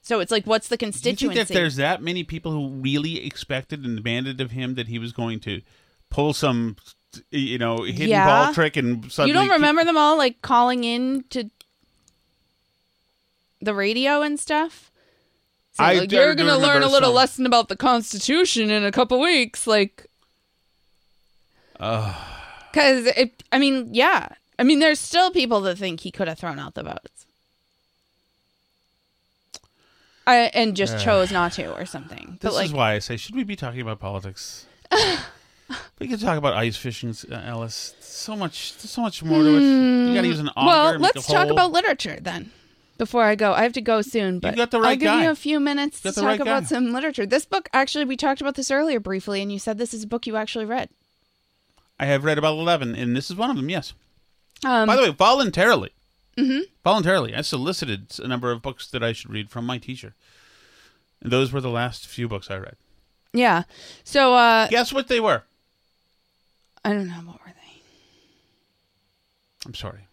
[0.02, 1.36] So it's like, what's the Do you constituency?
[1.36, 4.98] think that there's that many people who really expected and demanded of him that he
[4.98, 5.62] was going to
[6.10, 6.78] pull some,
[7.32, 8.26] you know, hidden Yeah.
[8.46, 11.50] ball trick and suddenly you don't remember them all like calling in to
[13.62, 14.91] the radio and stuff?
[15.74, 17.15] Saying, I like, you're gonna learn a little some.
[17.15, 20.08] lesson about the Constitution in a couple weeks, like.
[21.74, 26.38] Because it, I mean, yeah, I mean, there's still people that think he could have
[26.38, 27.26] thrown out the votes,
[30.28, 32.38] I, and just chose not to, or something.
[32.41, 34.65] This like, is why I say, should we be talking about politics?
[36.00, 37.95] we could talk about ice fishing, uh, Alice.
[38.00, 39.62] So much, so much more to it.
[39.62, 40.60] You got to use an auger.
[40.60, 40.67] Hmm.
[40.67, 42.52] well, let's talk about literature then.
[42.99, 45.23] Before I go, I have to go soon, but got the right I'll give guy.
[45.23, 46.67] you a few minutes to talk right about guy.
[46.67, 47.25] some literature.
[47.25, 50.07] This book, actually, we talked about this earlier briefly, and you said this is a
[50.07, 50.89] book you actually read.
[51.97, 53.69] I have read about eleven, and this is one of them.
[53.69, 53.93] Yes.
[54.65, 55.91] Um, By the way, voluntarily.
[56.38, 56.63] Mm-hmm.
[56.83, 60.13] Voluntarily, I solicited a number of books that I should read from my teacher.
[61.21, 62.75] And those were the last few books I read.
[63.33, 63.63] yeah.
[64.03, 65.43] So, uh, Guess what they were?
[66.83, 67.81] I don't know what were they.
[69.65, 70.07] I'm sorry.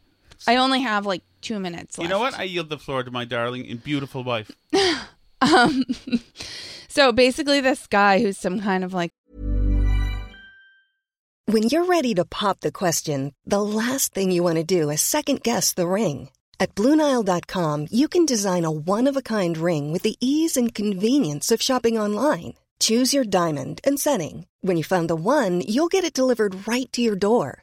[0.47, 2.05] I only have like two minutes left.
[2.05, 2.39] You know what?
[2.39, 4.51] I yield the floor to my darling and beautiful wife.
[5.43, 5.85] Um,
[6.89, 9.13] so basically, this guy who's some kind of like
[11.47, 15.03] When you're ready to pop the question, the last thing you want to do is
[15.03, 16.31] second guess the ring.
[16.59, 20.75] At Bluenile.com, you can design a one of a kind ring with the ease and
[20.75, 22.55] convenience of shopping online.
[22.81, 24.47] Choose your diamond and setting.
[24.61, 27.63] When you find the one, you'll get it delivered right to your door.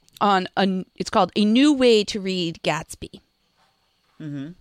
[0.21, 0.85] on a.
[0.95, 3.19] It's called "A New Way to Read Gatsby."
[4.21, 4.51] Mm-hmm.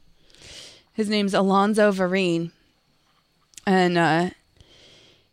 [0.92, 2.50] His name's Alonzo Varine,
[3.66, 4.30] and uh,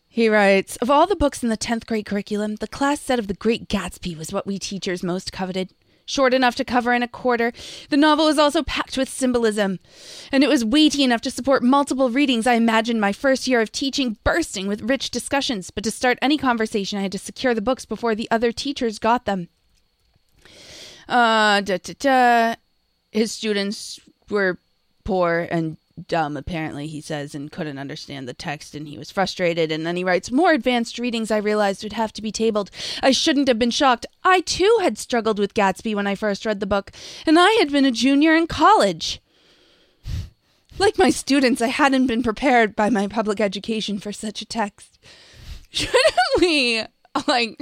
[0.08, 3.28] he writes of all the books in the tenth grade curriculum, the class set of
[3.28, 5.72] The Great Gatsby was what we teachers most coveted.
[6.10, 7.52] Short enough to cover in a quarter,
[7.90, 9.80] the novel was also packed with symbolism,
[10.32, 12.48] and it was weighty enough to support multiple readings.
[12.48, 16.38] I imagined my first year of teaching bursting with rich discussions, but to start any
[16.38, 19.50] conversation, I had to secure the books before the other teachers got them.
[21.08, 22.56] Uh, da, da, da.
[23.12, 24.60] His students were
[25.04, 29.72] poor and dumb, apparently, he says, and couldn't understand the text, and he was frustrated.
[29.72, 32.70] And then he writes, More advanced readings I realized would have to be tabled.
[33.02, 34.06] I shouldn't have been shocked.
[34.24, 36.92] I, too, had struggled with Gatsby when I first read the book,
[37.26, 39.22] and I had been a junior in college.
[40.80, 45.00] Like my students, I hadn't been prepared by my public education for such a text.
[45.72, 46.84] Shouldn't we,
[47.28, 47.60] like,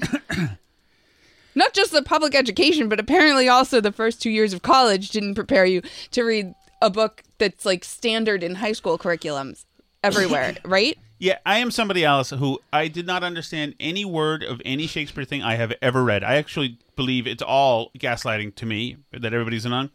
[1.56, 5.36] not just the public education, but apparently also the first two years of college didn't
[5.36, 9.66] prepare you to read a book that's like standard in high school curriculums
[10.04, 10.98] everywhere, right?
[11.18, 15.24] Yeah, I am somebody else who I did not understand any word of any Shakespeare
[15.24, 16.24] thing I have ever read.
[16.24, 19.92] I actually believe it's all gaslighting to me that everybody's in on.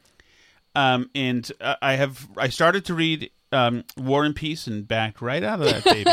[0.74, 5.20] Um, and uh, I have I started to read um, War and Peace and backed
[5.20, 6.10] right out of that baby.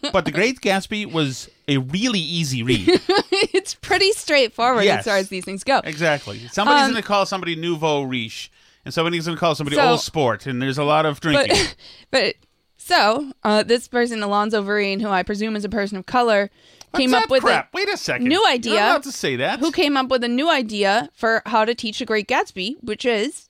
[0.12, 2.88] but The Great Gatsby was a really easy read.
[3.08, 5.00] it's pretty straightforward Yes.
[5.00, 5.80] as far as these things go.
[5.84, 6.38] Exactly.
[6.48, 8.50] Somebody's Um, going to call somebody nouveau riche,
[8.84, 11.56] and somebody's going to call somebody So- old sport, and there's a lot of drinking.
[11.56, 11.76] But
[12.10, 12.34] but
[12.76, 16.50] so uh, this person, Alonzo Vereen, who I presume is a person of color,
[16.94, 17.72] came up that with crap?
[17.74, 18.28] a Wait a second.
[18.28, 18.74] new You're idea.
[18.74, 19.58] not allowed to say that.
[19.58, 23.04] who came up with a new idea for how to teach The Great Gatsby, which
[23.04, 23.45] is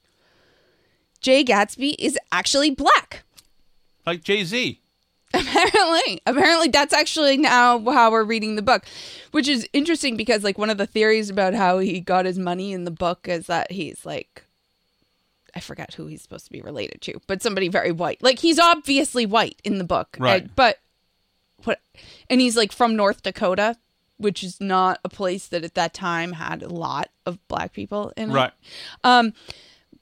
[1.16, 3.24] Jay Gatsby is actually black.
[4.04, 4.80] Like Jay Z.
[5.34, 8.84] apparently apparently that's actually now how we're reading the book
[9.32, 12.72] which is interesting because like one of the theories about how he got his money
[12.72, 14.44] in the book is that he's like
[15.52, 18.58] i forget who he's supposed to be related to but somebody very white like he's
[18.58, 20.42] obviously white in the book Right.
[20.42, 20.78] and- but
[21.64, 21.80] what
[22.30, 23.76] and he's like from north dakota
[24.18, 28.12] which is not a place that at that time had a lot of black people
[28.16, 28.52] in it Right.
[29.02, 29.32] um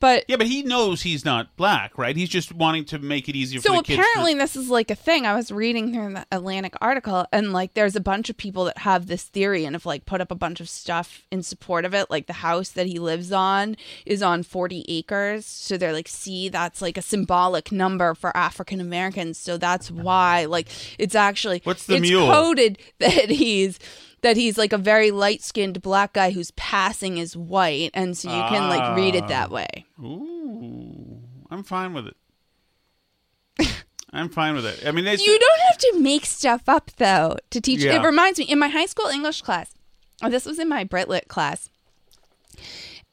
[0.01, 2.17] but Yeah, but he knows he's not black, right?
[2.17, 3.99] He's just wanting to make it easier so for the kids.
[3.99, 4.39] apparently to...
[4.39, 7.97] this is like a thing i was reading through the atlantic article and like there's
[7.97, 10.61] a bunch of people that have this theory and have like put up a bunch
[10.61, 13.77] of stuff in support of it like the house that he lives on
[14.07, 18.81] is on 40 acres so they're like see that's like a symbolic number for african
[18.81, 22.27] americans so that's why like it's actually What's the it's mule?
[22.27, 23.79] coded that he's
[24.25, 28.43] that he's like a very light-skinned black guy who's passing as white and so you
[28.49, 29.29] can like read it Ah.
[29.29, 32.17] that way Ooh, I'm fine with it.
[34.13, 34.83] I'm fine with it.
[34.87, 37.81] I mean, it's, You don't have to make stuff up though to teach.
[37.85, 38.01] Yeah.
[38.01, 39.73] It reminds me in my high school English class.
[40.23, 41.69] Oh, this was in my Brit Lit class,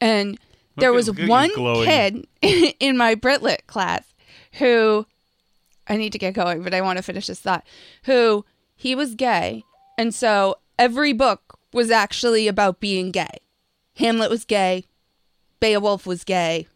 [0.00, 0.38] and
[0.76, 1.50] there was at one
[1.84, 2.26] kid
[2.80, 4.14] in my Brit Lit class
[4.54, 5.06] who
[5.88, 7.64] I need to get going, but I want to finish this thought.
[8.04, 8.44] Who
[8.76, 9.64] he was gay,
[9.98, 13.38] and so every book was actually about being gay.
[13.96, 14.84] Hamlet was gay.
[15.60, 16.66] Beowulf was gay.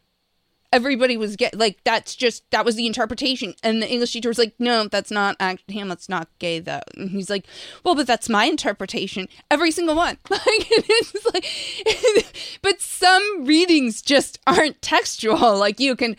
[0.72, 1.50] Everybody was gay.
[1.54, 3.54] like that's just that was the interpretation.
[3.62, 6.80] And the english teacher was like no that's not act- hamlet's not gay though.
[6.96, 7.46] And he's like
[7.84, 9.28] well but that's my interpretation.
[9.50, 10.18] Every single one.
[10.30, 15.56] Like it's like but some readings just aren't textual.
[15.56, 16.16] Like you can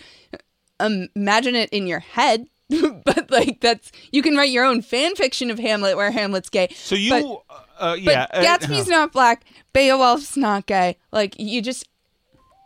[0.79, 2.47] um, imagine it in your head.
[2.69, 6.69] But like that's you can write your own fan fiction of hamlet where hamlet's gay.
[6.73, 9.43] So you, but- uh, but yeah, uh, Gatsby's not black.
[9.73, 10.97] Beowulf's not gay.
[11.11, 11.87] Like you just,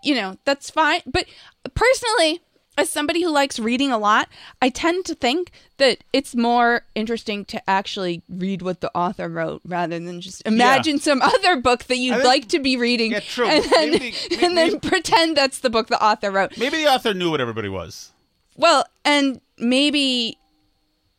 [0.03, 1.01] you know, that's fine.
[1.05, 1.25] But
[1.73, 2.41] personally,
[2.77, 4.29] as somebody who likes reading a lot,
[4.61, 9.61] I tend to think that it's more interesting to actually read what the author wrote
[9.65, 13.19] rather than just imagine some other book that you'd think- like to be reading Yeah,
[13.19, 13.47] true.
[13.47, 16.57] and then, Maybe- and then maybe- pretend that's the book the author wrote.
[16.57, 18.11] Maybe the author knew what everybody was.
[18.55, 20.37] Well, and maybe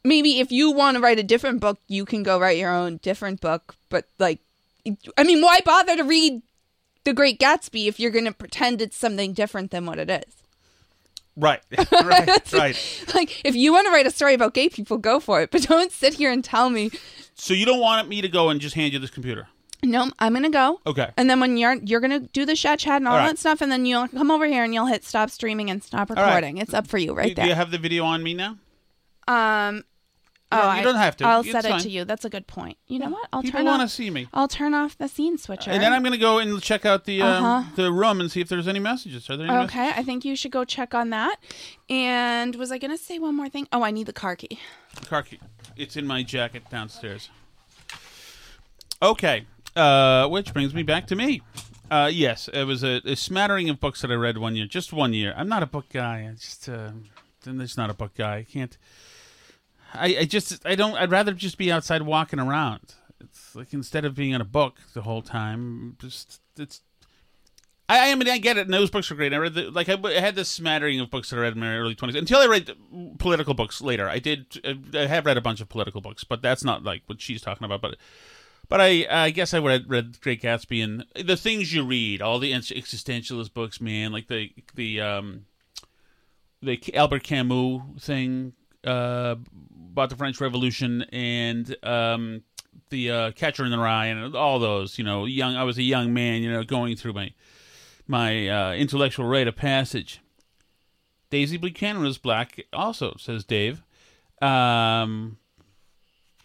[0.04, 2.98] maybe if you want to write a different book, you can go write your own
[2.98, 4.40] different book, but like
[5.16, 6.42] I mean, why bother to read
[7.04, 10.42] The Great Gatsby if you're going to pretend it's something different than what it is?
[11.36, 11.62] Right,
[11.92, 13.04] right, right.
[13.14, 15.62] Like if you want to write a story about gay people, go for it, but
[15.62, 16.90] don't sit here and tell me,
[17.34, 19.48] So you don't want me to go and just hand you this computer?
[19.82, 21.10] "No, I'm going to go." Okay.
[21.16, 23.28] And then when you're you're going to do the chat chat and all, All right.
[23.28, 26.10] that stuff and then you'll come over here and you'll hit stop streaming and stop
[26.10, 26.22] right.
[26.22, 26.58] recording.
[26.58, 27.44] It's up for you right do, there.
[27.46, 28.58] do you have the video on me now?
[29.26, 29.84] Um.
[30.52, 31.26] Oh, you I- don't have to.
[31.26, 32.04] I'll It's set it to you.
[32.04, 32.76] That's a good point.
[32.86, 33.28] You know what?
[33.32, 33.90] I'll People turn want to off.
[33.90, 34.28] see me.
[34.34, 35.70] I'll turn off the scene switcher.
[35.70, 37.70] And then I'm going to go and check out the um, Uh-huh.
[37.76, 39.28] the room and see if there's any messages.
[39.30, 41.36] Are there any Okay, I think you should go check on that.
[41.90, 43.66] And was I going to say one more thing?
[43.72, 44.58] Oh, I need the car key.
[44.94, 45.08] messages?
[45.08, 45.40] Car key.
[45.76, 47.30] It's in my jacket downstairs.
[49.00, 49.46] Okay.
[49.74, 51.40] Uh, which brings me back to me.
[51.90, 54.66] Uh, yes, it was a, a smattering of books that I read one year.
[54.66, 55.34] Just one year.
[55.36, 56.28] I'm not a book guy.
[56.30, 56.90] I just uh,
[57.46, 58.36] I'm just not a book guy.
[58.38, 58.76] I can't.
[59.94, 60.94] I, I just I don't.
[60.94, 62.94] I'd rather just be outside walking around.
[63.20, 65.96] It's like instead of being on a book the whole time.
[66.00, 66.82] Just it's.
[67.88, 68.66] I, I mean, I get it.
[68.66, 69.34] And those books are great.
[69.34, 71.60] I read the, like I, I had this smattering of books that I read in
[71.60, 72.70] my early twenties until I read
[73.18, 74.08] political books later.
[74.08, 74.60] I did.
[74.94, 77.64] I have read a bunch of political books, but that's not like what she's talking
[77.64, 77.82] about.
[77.82, 77.96] But
[78.68, 82.38] But I, I guess I read read Great Gatsby and the things you read, all
[82.38, 85.44] the existentialist books, man, like the the um
[86.62, 88.54] the Albert Camus thing
[88.84, 89.36] uh,
[89.92, 92.42] about the French Revolution and um
[92.90, 94.98] the uh, Catcher in the Rye and all those.
[94.98, 95.56] You know, young.
[95.56, 96.42] I was a young man.
[96.42, 97.32] You know, going through my
[98.06, 100.20] my uh, intellectual rite of passage.
[101.30, 103.82] Daisy Buchanan was black, also says Dave.
[104.42, 105.38] Um,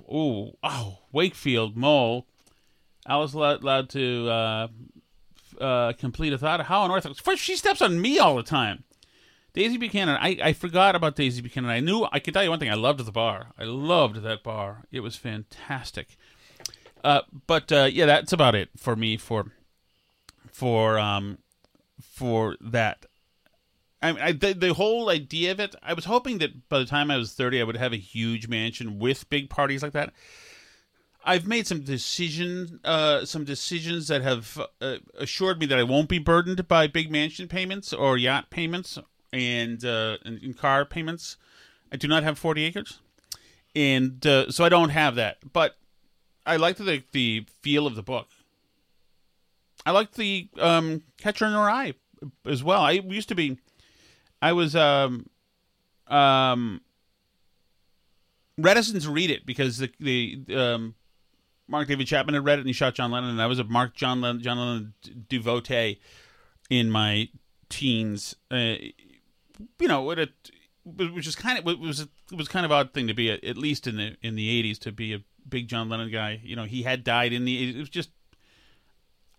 [0.09, 2.25] oh, oh, Wakefield Mole.
[3.05, 4.67] I was allowed, to uh,
[5.59, 6.61] uh, complete a thought.
[6.61, 7.19] How on earth?
[7.19, 8.85] First, she steps on me all the time.
[9.57, 10.19] Daisy Buchanan.
[10.21, 11.71] I, I forgot about Daisy Buchanan.
[11.71, 12.69] I knew I could tell you one thing.
[12.69, 13.53] I loved the bar.
[13.57, 14.83] I loved that bar.
[14.91, 16.15] It was fantastic.
[17.03, 19.51] Uh, but uh, yeah, that's about it for me for
[20.51, 21.39] for um
[21.99, 23.07] for that.
[23.99, 25.75] I, I the, the whole idea of it.
[25.81, 28.47] I was hoping that by the time I was thirty, I would have a huge
[28.47, 30.13] mansion with big parties like that.
[31.25, 36.09] I've made some decision, uh, some decisions that have uh, assured me that I won't
[36.09, 38.99] be burdened by big mansion payments or yacht payments
[39.33, 41.37] and, uh, and, and car payments.
[41.91, 42.99] I do not have forty acres,
[43.75, 45.37] and uh, so I don't have that.
[45.53, 45.77] But
[46.45, 48.27] I liked the the feel of the book.
[49.85, 51.93] I liked the um, Catcher in the Rye
[52.45, 52.81] as well.
[52.81, 53.57] I used to be,
[54.41, 55.29] I was um,
[56.07, 56.81] um,
[58.57, 60.95] reticent to read it because the the um,
[61.69, 63.63] Mark David Chapman had read it and he shot John Lennon, and I was a
[63.63, 64.93] Mark John Lennon, John Lennon
[65.29, 65.99] devotee
[66.69, 67.29] in my
[67.69, 68.35] teens.
[68.51, 68.75] Uh,
[69.79, 70.31] you know, it,
[70.95, 73.57] which is kind of it was it was kind of odd thing to be at
[73.57, 76.39] least in the in the eighties to be a big John Lennon guy.
[76.43, 77.71] You know, he had died in the.
[77.71, 78.09] It was just.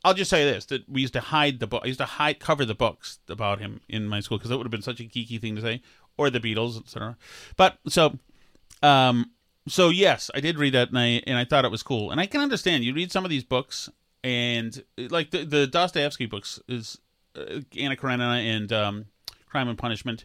[0.05, 1.83] I'll just say this: that we used to hide the book.
[1.85, 4.67] I used to hide cover the books about him in my school because that would
[4.67, 5.83] have been such a geeky thing to say,
[6.17, 7.17] or the Beatles, etc.
[7.57, 8.19] But so,
[8.83, 9.33] um,
[9.67, 12.11] so yes, I did read that, and I and I thought it was cool.
[12.11, 13.89] And I can understand you read some of these books,
[14.23, 16.99] and like the the Dostoevsky books is
[17.37, 19.07] uh, Anna Karenina and um,
[19.49, 20.25] Crime and Punishment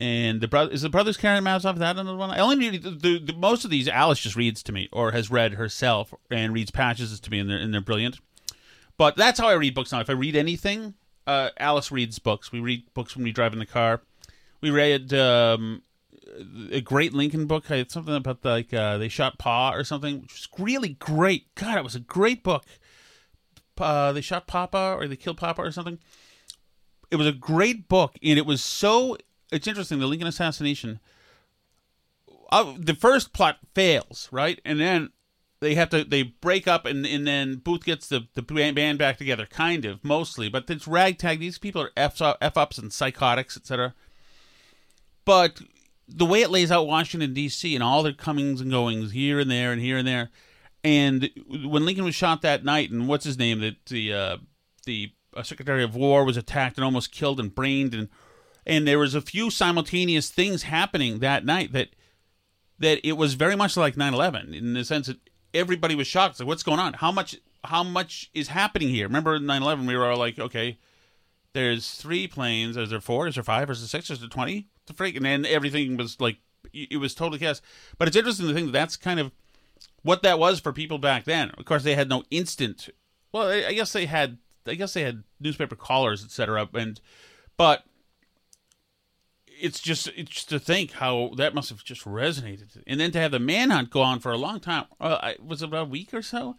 [0.00, 2.30] and the brother is the brothers Karamazov that another one.
[2.30, 3.88] I only read the, the, the, most of these.
[3.88, 7.50] Alice just reads to me or has read herself and reads patches to me, and
[7.50, 8.18] they're and they're brilliant.
[8.96, 10.00] But that's how I read books now.
[10.00, 10.94] If I read anything,
[11.26, 12.52] uh, Alice reads books.
[12.52, 14.02] We read books when we drive in the car.
[14.60, 15.82] We read um,
[16.70, 17.66] a great Lincoln book.
[17.66, 21.52] Something about like uh, they shot Pa or something, which was really great.
[21.56, 22.64] God, it was a great book.
[23.76, 25.98] Uh, they shot Papa or they killed Papa or something.
[27.10, 29.16] It was a great book, and it was so
[29.50, 29.98] it's interesting.
[29.98, 31.00] The Lincoln assassination.
[32.50, 35.10] Uh, the first plot fails, right, and then
[35.60, 39.18] they have to they break up, and and then Booth gets the the band back
[39.18, 41.40] together, kind of, mostly, but it's ragtag.
[41.40, 43.94] These people are f f ups and psychotics, etc.
[45.24, 45.60] But
[46.06, 47.74] the way it lays out Washington D.C.
[47.74, 50.30] and all their comings and goings here and there and here and there,
[50.84, 54.36] and when Lincoln was shot that night, and what's his name, that the uh,
[54.86, 58.08] the uh, Secretary of War was attacked and almost killed and brained and
[58.66, 61.88] and there was a few simultaneous things happening that night that
[62.78, 65.18] that it was very much like 9-11 in the sense that
[65.54, 66.32] everybody was shocked.
[66.32, 66.94] It's like what's going on?
[66.94, 69.06] How much how much is happening here?
[69.06, 70.78] Remember 9-11 we were all like okay
[71.54, 72.76] there's three planes.
[72.76, 73.26] Is there four?
[73.26, 73.70] Is there five?
[73.70, 74.10] Is there six?
[74.10, 75.16] Is there 20 the freak.
[75.16, 76.38] And then everything was like
[76.72, 77.62] it was totally chaos.
[77.96, 79.32] But it's interesting to think that that's kind of
[80.02, 81.50] what that was for people back then.
[81.56, 82.90] Of course they had no instant
[83.32, 84.38] well i guess they had
[84.68, 87.00] i guess they had newspaper callers etc and
[87.56, 87.84] but
[89.60, 93.18] it's just it's just to think how that must have just resonated, and then to
[93.18, 94.84] have the manhunt go on for a long time.
[95.00, 96.56] Uh, was about a week or so?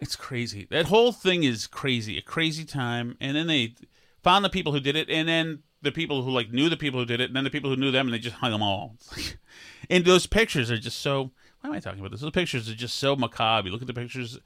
[0.00, 0.66] It's crazy.
[0.70, 2.18] That whole thing is crazy.
[2.18, 3.74] A crazy time, and then they
[4.22, 7.00] found the people who did it, and then the people who like knew the people
[7.00, 8.62] who did it, and then the people who knew them, and they just hung them
[8.62, 8.96] all.
[9.90, 11.30] and those pictures are just so.
[11.60, 12.20] Why am I talking about this?
[12.20, 13.68] Those pictures are just so macabre.
[13.68, 14.38] You look at the pictures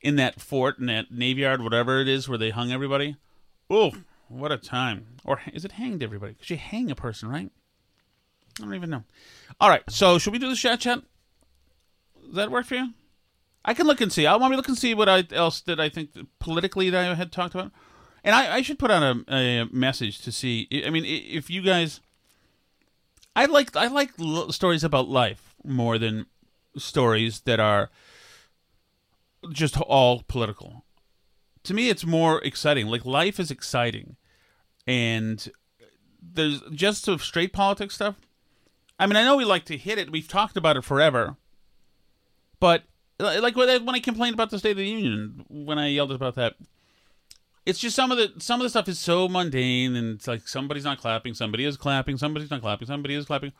[0.00, 3.16] in that fort, in that navy yard, whatever it is, where they hung everybody.
[3.70, 3.92] Oh,
[4.28, 5.06] what a time.
[5.24, 6.32] Or is it hanged everybody?
[6.32, 7.50] Because you hang a person, right?
[8.58, 9.04] I don't even know.
[9.60, 11.02] All right, so should we do the chat chat?
[12.24, 12.92] Does that work for you?
[13.64, 14.26] I can look and see.
[14.26, 17.10] I want me to look and see what I, else did I think politically that
[17.10, 17.72] I had talked about.
[18.22, 20.68] And I, I should put out a, a, message to see.
[20.84, 22.00] I mean, if you guys,
[23.34, 24.10] I like I like
[24.50, 26.26] stories about life more than
[26.76, 27.90] stories that are
[29.52, 30.86] just all political
[31.66, 32.86] to me it's more exciting.
[32.86, 34.16] Like life is exciting,
[34.86, 35.50] and
[36.22, 38.16] there's just some straight politics stuff.
[38.98, 40.10] I mean, I know we like to hit it.
[40.10, 41.36] We've talked about it forever,
[42.60, 42.84] but
[43.18, 46.54] like when I complained about the State of the Union, when I yelled about that,
[47.66, 50.48] it's just some of the some of the stuff is so mundane, and it's like
[50.48, 53.52] somebody's not clapping, somebody is clapping, somebody's not clapping, somebody is clapping.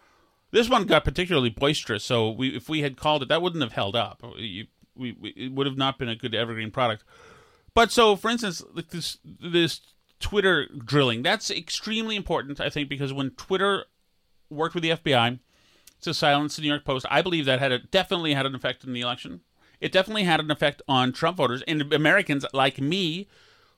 [0.53, 3.73] This one got particularly boisterous, so we, if we had called it, that wouldn't have
[3.73, 4.23] held up.
[4.39, 4.67] You,
[4.97, 7.05] we, we it would have not been a good evergreen product.
[7.75, 9.81] But so, for instance, like this this
[10.21, 13.85] Twitter drilling that's extremely important, I think, because when Twitter
[14.51, 15.39] worked with the FBI
[16.03, 18.85] to silence the New York Post, I believe that had a, definitely had an effect
[18.85, 19.41] in the election.
[19.81, 23.29] It definitely had an effect on Trump voters and Americans like me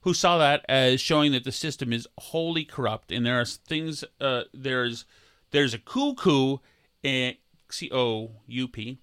[0.01, 4.03] who saw that as showing that the system is wholly corrupt and there are things
[4.21, 5.05] uh, there's
[5.51, 6.61] there's a coup
[7.03, 7.33] eh,
[7.69, 8.99] C O U P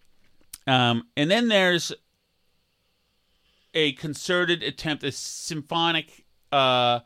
[0.67, 1.93] um, and then there's
[3.77, 7.01] a concerted attempt a symphonic uh,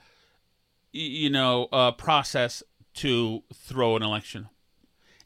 [0.92, 2.62] you know uh, process
[2.94, 4.48] to throw an election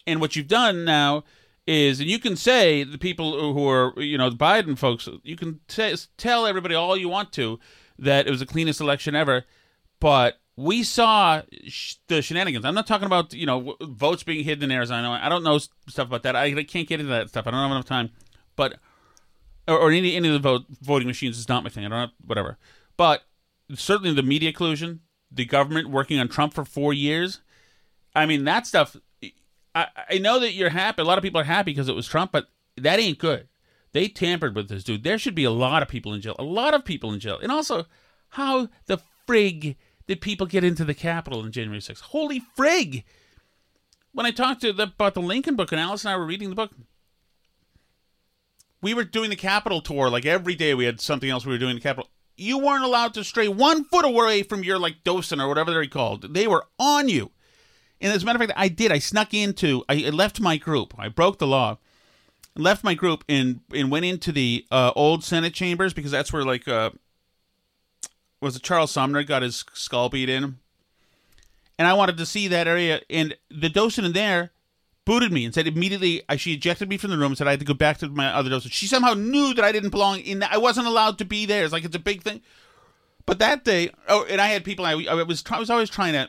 [0.06, 1.24] and what you've done now
[1.66, 5.36] is, and you can say the people who are, you know, the Biden folks, you
[5.36, 7.58] can t- tell everybody all you want to
[7.98, 9.44] that it was the cleanest election ever,
[10.00, 12.64] but we saw sh- the shenanigans.
[12.64, 15.18] I'm not talking about you know w- votes being hidden in Arizona.
[15.22, 16.36] I don't know stuff about that.
[16.36, 17.46] I, I, can't get into that stuff.
[17.46, 18.10] I don't have enough time.
[18.56, 18.78] But
[19.66, 21.84] or, or any any of the vote, voting machines is not my thing.
[21.84, 22.58] I don't have whatever.
[22.96, 23.22] But
[23.74, 25.00] certainly the media collusion,
[25.30, 27.40] the government working on Trump for four years.
[28.14, 28.96] I mean that stuff
[29.74, 31.02] I, I know that you're happy.
[31.02, 33.48] A lot of people are happy because it was Trump, but that ain't good.
[33.92, 35.04] They tampered with this dude.
[35.04, 36.36] There should be a lot of people in jail.
[36.38, 37.38] A lot of people in jail.
[37.42, 37.86] And also,
[38.30, 42.00] how the frig did people get into the Capitol on January 6th?
[42.00, 43.04] Holy frig!
[44.12, 46.50] When I talked to the, about the Lincoln book, and Alice and I were reading
[46.50, 46.72] the book,
[48.84, 50.10] we were doing the Capitol tour.
[50.10, 52.10] Like every day, we had something else we were doing in the Capitol.
[52.36, 55.86] You weren't allowed to stray one foot away from your like docent or whatever they're
[55.86, 56.34] called.
[56.34, 57.30] They were on you.
[57.98, 58.92] And as a matter of fact, I did.
[58.92, 59.84] I snuck into.
[59.88, 60.92] I left my group.
[60.98, 61.78] I broke the law.
[62.56, 66.44] Left my group and and went into the uh, old Senate chambers because that's where
[66.44, 66.90] like uh,
[68.42, 70.58] was it Charles Sumner got his skull beat in.
[71.78, 73.00] And I wanted to see that area.
[73.08, 74.52] And the docent in there
[75.04, 77.60] booted me and said immediately she ejected me from the room and said I had
[77.60, 78.72] to go back to my other docent.
[78.72, 80.38] She somehow knew that I didn't belong in.
[80.38, 80.52] That.
[80.52, 81.64] I wasn't allowed to be there.
[81.64, 82.40] It's like it's a big thing.
[83.26, 84.84] But that day, oh, and I had people.
[84.84, 86.28] I, I was I was always trying to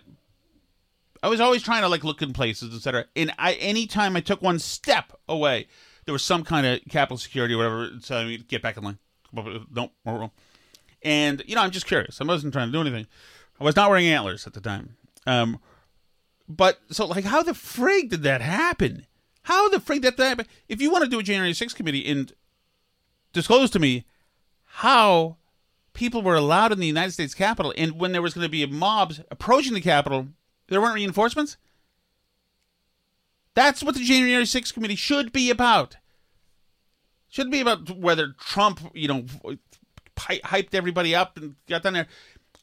[1.25, 3.05] I was always trying to like look in places, etc.
[3.15, 5.67] And I, anytime I took one step away,
[6.05, 8.99] there was some kind of capital security or whatever telling me get back in line.
[9.33, 9.91] Nope.
[11.01, 12.21] And you know, I'm just curious.
[12.21, 13.07] I wasn't trying to do anything.
[13.59, 14.97] I was not wearing antlers at the time.
[15.25, 15.59] Um,
[16.47, 19.05] but so like, how the frig did that happen?
[19.43, 20.47] How the frig did that happen?
[20.67, 22.33] If you want to do a January 6th committee and
[23.33, 24.05] disclose to me
[24.65, 25.37] how
[25.93, 28.65] people were allowed in the United States Capitol, and when there was going to be
[28.65, 30.27] mobs approaching the Capitol
[30.67, 31.57] there weren't reinforcements?
[33.53, 35.97] That's what the January 6th committee should be about.
[37.29, 39.25] Should be about whether Trump, you know,
[40.17, 42.07] hyped everybody up and got down there.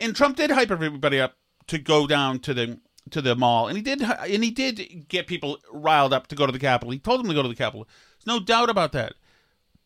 [0.01, 1.37] And Trump did hype everybody up
[1.69, 2.79] to go down to the
[3.13, 6.47] to the mall, and he did, and he did get people riled up to go
[6.47, 6.93] to the Capitol.
[6.93, 7.87] He told them to go to the Capitol.
[8.19, 9.15] There's no doubt about that.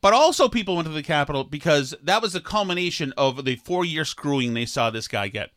[0.01, 3.85] But also, people went to the Capitol because that was the culmination of the four
[3.85, 5.51] year screwing they saw this guy get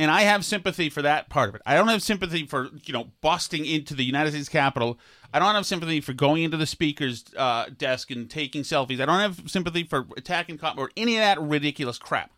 [0.00, 1.62] and I have sympathy for that part of it.
[1.66, 4.98] I don't have sympathy for you know busting into the United States Capitol.
[5.32, 9.00] I don't have sympathy for going into the speaker's uh, desk and taking selfies.
[9.00, 12.32] I don't have sympathy for attacking cop or any of that ridiculous crap.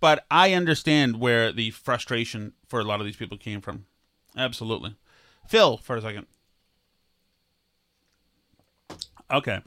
[0.00, 3.86] But I understand where the frustration for a lot of these people came from.
[4.36, 4.96] Absolutely,
[5.46, 6.26] Phil, for a second.
[9.30, 9.60] Okay,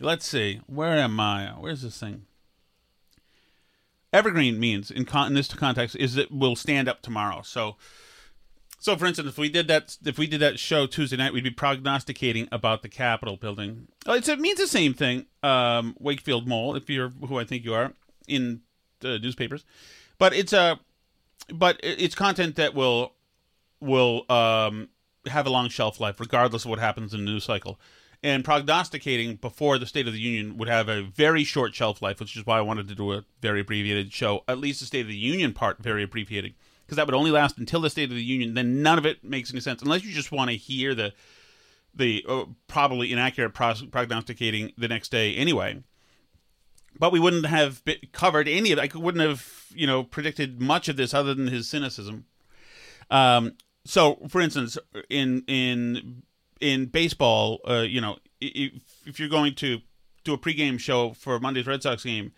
[0.00, 0.60] let's see.
[0.66, 1.54] Where am I?
[1.58, 2.26] Where's this thing?
[4.12, 7.42] evergreen means in, con- in this context is that we'll stand up tomorrow.
[7.42, 7.76] So,
[8.78, 11.44] so for instance, if we did that, if we did that show Tuesday night, we'd
[11.44, 13.88] be prognosticating about the Capitol building.
[14.06, 15.26] It's, it means the same thing.
[15.42, 17.92] Um, Wakefield Mole, if you're who I think you are
[18.26, 18.62] in
[19.00, 19.64] the newspapers,
[20.18, 20.78] but it's a,
[21.52, 23.12] but it's content that will
[23.80, 24.88] will um,
[25.26, 27.78] have a long shelf life, regardless of what happens in the news cycle
[28.22, 32.20] and prognosticating before the State of the Union would have a very short shelf life,
[32.20, 35.02] which is why I wanted to do a very abbreviated show, at least the State
[35.02, 38.16] of the Union part very abbreviated, because that would only last until the State of
[38.16, 38.54] the Union.
[38.54, 41.12] Then none of it makes any sense unless you just want to hear the
[41.94, 45.82] the uh, probably inaccurate prognosticating the next day anyway.
[46.98, 47.82] But we wouldn't have
[48.12, 48.78] covered any of.
[48.78, 52.26] I wouldn't have, you know, predicted much of this other than his cynicism.
[53.10, 54.76] Um, so, for instance,
[55.08, 56.22] in in
[56.60, 58.72] in baseball, uh, you know, if,
[59.06, 59.80] if you're going to
[60.24, 62.32] do a pregame show for Monday's Red Sox game,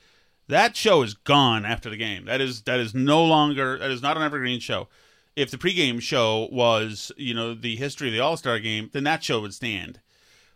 [0.48, 2.26] that show is gone after the game.
[2.26, 4.88] That is that is no longer that is not an evergreen show.
[5.34, 9.04] If the pregame show was, you know, the history of the All Star game, then
[9.04, 10.00] that show would stand.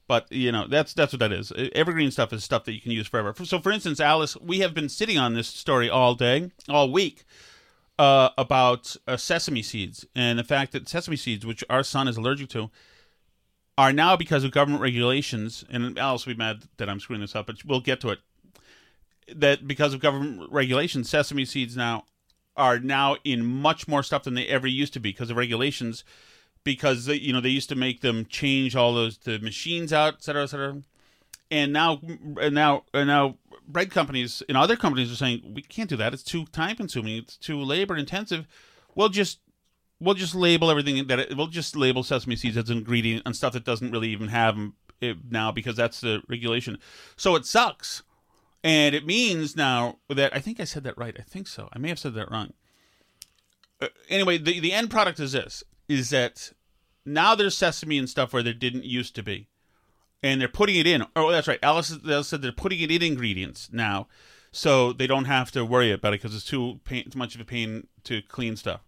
[0.08, 1.52] But you know, that's that's what that is.
[1.74, 3.34] Evergreen stuff is stuff that you can use forever.
[3.44, 7.24] So, for instance, Alice, we have been sitting on this story all day, all week,
[7.98, 12.16] uh, about uh, sesame seeds and the fact that sesame seeds, which our son is
[12.16, 12.70] allergic to,
[13.76, 17.34] are now because of government regulations, and Alice will be mad that I'm screwing this
[17.34, 18.20] up, but we'll get to it.
[19.34, 22.04] That because of government regulations, sesame seeds now
[22.56, 26.04] are now in much more stuff than they ever used to be because of regulations.
[26.66, 30.22] Because you know they used to make them change all those the machines out, et
[30.24, 30.82] cetera, et cetera.
[31.48, 32.00] And now,
[32.40, 33.36] and now, and now,
[33.68, 36.12] bread companies and other companies are saying we can't do that.
[36.12, 37.18] It's too time consuming.
[37.18, 38.48] It's too labor intensive.
[38.96, 39.38] We'll just
[40.00, 43.36] we'll just label everything that it, we'll just label sesame seeds as an ingredient and
[43.36, 44.58] stuff that doesn't really even have
[45.00, 46.78] it now because that's the regulation.
[47.16, 48.02] So it sucks,
[48.64, 51.16] and it means now that I think I said that right.
[51.16, 51.68] I think so.
[51.72, 52.54] I may have said that wrong.
[53.80, 56.50] Uh, anyway, the the end product is this: is that
[57.06, 59.48] now there's sesame and stuff where there didn't used to be,
[60.22, 61.04] and they're putting it in.
[61.14, 61.60] Oh, that's right.
[61.62, 64.08] Alice, Alice said they're putting it in ingredients now,
[64.50, 67.40] so they don't have to worry about it because it's too pain, too much of
[67.40, 68.80] a pain to clean stuff.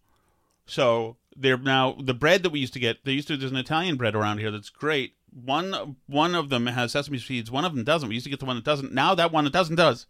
[0.66, 3.04] So they're now the bread that we used to get.
[3.04, 5.14] They used to there's an Italian bread around here that's great.
[5.30, 7.50] One one of them has sesame seeds.
[7.50, 8.08] One of them doesn't.
[8.08, 8.92] We used to get the one that doesn't.
[8.92, 10.06] Now that one that doesn't does.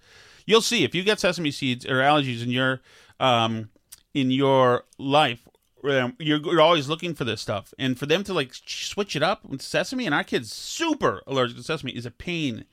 [0.46, 2.80] You'll see if you get sesame seeds or allergies in your
[3.20, 3.70] um
[4.14, 5.47] in your life.
[5.84, 9.22] Um, you're, you're always looking for this stuff, and for them to like switch it
[9.22, 12.64] up with sesame, and our kids super allergic to sesame is a pain.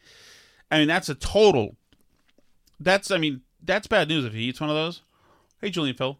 [0.71, 1.75] I mean, that's a total.
[2.79, 5.01] That's I mean, that's bad news if he eats one of those.
[5.61, 6.19] Hey, Julian Phil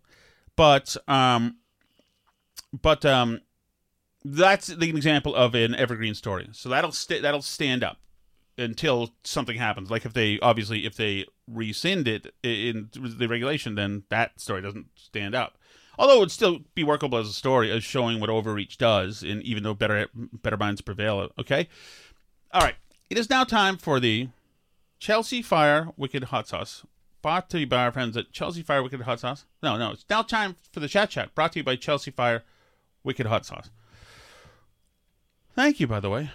[0.56, 1.58] but um,
[2.74, 3.42] but um,
[4.24, 6.50] that's the example of an evergreen story.
[6.54, 7.98] So that'll st- that'll stand up
[8.58, 9.92] until something happens.
[9.92, 14.88] Like if they obviously if they rescind it in the regulation, then that story doesn't
[14.96, 15.58] stand up.
[15.98, 19.42] Although it would still be workable as a story, as showing what overreach does, and
[19.44, 21.30] even though better better minds prevail.
[21.40, 21.68] Okay,
[22.52, 22.76] all right.
[23.10, 24.30] It is now time for the
[25.00, 26.84] Chelsea Fire Wicked Hot Sauce
[27.26, 29.46] brought to you by our friends at Chelsea Fire Wicked Hot Sauce.
[29.64, 32.44] No, no, it's now time for the chat chat, brought to you by Chelsea Fire
[33.04, 33.72] Wicked Hot Sauce.
[35.56, 36.30] Thank you, by the way,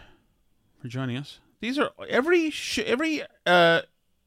[0.82, 1.38] for joining us.
[1.60, 3.82] These are every sh- every uh,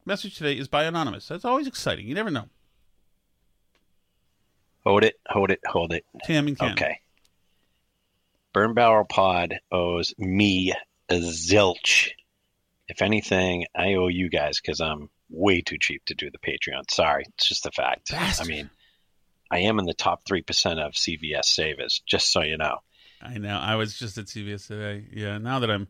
[0.05, 1.27] message today is by anonymous.
[1.27, 2.07] That's always exciting.
[2.07, 2.45] You never know.
[4.85, 6.05] Hold it, hold it, hold it.
[6.23, 6.61] Tam and.
[6.61, 6.99] Okay.
[8.53, 10.73] Burn Barrel Pod owes me
[11.09, 12.11] a zilch.
[12.87, 16.91] If anything, I owe you guys because I'm way too cheap to do the Patreon.
[16.91, 18.11] Sorry, it's just a fact.
[18.11, 18.45] Bastard.
[18.45, 18.69] I mean,
[19.49, 22.79] I am in the top three percent of CVS savers, just so you know.
[23.21, 23.57] I know.
[23.57, 25.07] I was just at CVS today.
[25.13, 25.37] Yeah.
[25.37, 25.87] Now that I'm,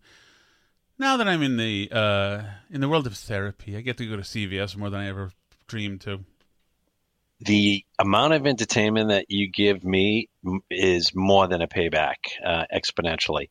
[1.00, 4.16] now that I'm in the uh, in the world of therapy, I get to go
[4.16, 5.32] to CVS more than I ever
[5.68, 6.20] dreamed to.
[7.46, 10.30] The amount of entertainment that you give me
[10.70, 12.16] is more than a payback
[12.46, 13.50] uh, exponentially,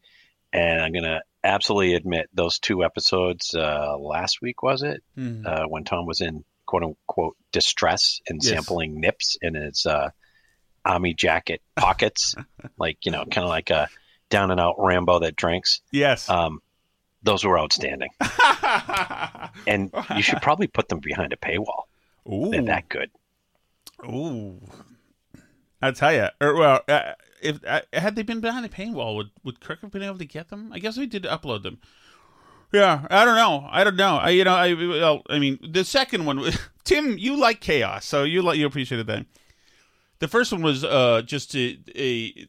[0.52, 5.44] and I'm gonna absolutely admit those two episodes uh, last week was it Mhm.
[5.46, 8.52] uh, when Tom was in quote unquote distress and Yes.
[8.54, 10.10] sampling nips in his uh,
[10.84, 12.34] army jacket pockets,
[12.78, 13.88] like you know, kind of like a
[14.30, 15.80] down and out Rambo that drinks.
[15.90, 16.28] Yes.
[16.30, 16.62] Um,
[17.24, 18.10] those were outstanding,
[19.66, 21.84] and you should probably put them behind a paywall.
[22.30, 22.50] Ooh.
[22.50, 23.10] They're that good.
[24.04, 24.60] Ooh.
[25.80, 29.30] I tell you, or, well, uh, if uh, had they been behind a paywall, would
[29.42, 30.72] would Kirk have been able to get them?
[30.72, 31.78] I guess we did upload them.
[32.72, 33.68] Yeah, I don't know.
[33.70, 34.16] I don't know.
[34.16, 36.52] I you know I well, I mean the second one,
[36.84, 39.26] Tim, you like chaos, so you like you appreciated that.
[40.20, 42.46] The first one was uh just a, a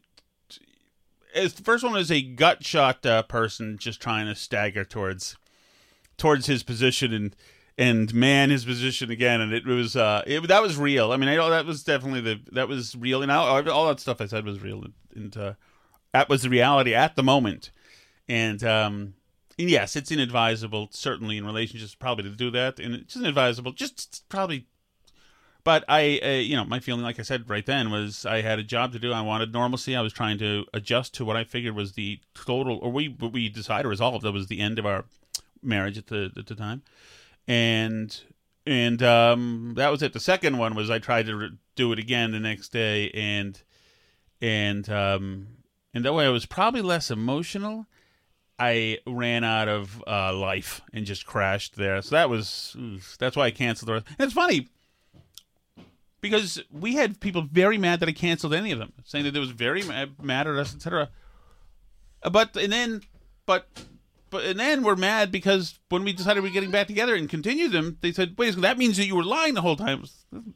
[1.33, 5.35] as the first one was a gut shot uh, person just trying to stagger towards
[6.17, 7.35] towards his position and
[7.77, 11.29] and man his position again and it was uh it, that was real i mean
[11.29, 14.25] i know that was definitely the that was real and all, all that stuff i
[14.25, 15.53] said was real and, and uh
[16.11, 17.71] that was the reality at the moment
[18.27, 19.15] and um
[19.57, 24.23] and yes it's inadvisable certainly in relationships probably to do that and it's inadvisable just
[24.29, 24.67] probably
[25.63, 28.59] but I, uh, you know, my feeling, like I said right then, was I had
[28.59, 29.13] a job to do.
[29.13, 29.95] I wanted normalcy.
[29.95, 33.47] I was trying to adjust to what I figured was the total, or we we
[33.47, 35.05] decided resolved that was the end of our
[35.61, 36.83] marriage at the at the time,
[37.47, 38.19] and
[38.65, 40.13] and um, that was it.
[40.13, 43.61] The second one was I tried to re- do it again the next day, and
[44.41, 45.47] and um,
[45.93, 47.87] and that way I was probably less emotional.
[48.59, 52.01] I ran out of uh, life and just crashed there.
[52.01, 52.75] So that was
[53.19, 54.05] that's why I canceled the rest.
[54.17, 54.69] And it's funny
[56.21, 59.39] because we had people very mad that I canceled any of them, saying that they
[59.39, 61.09] was very mad, mad at us, etc.
[62.31, 63.01] But and then,
[63.45, 63.67] but
[64.33, 67.29] but and then we're mad because when we decided we are getting back together and
[67.29, 70.03] continue them, they said, "Wait, that means that you were lying the whole time."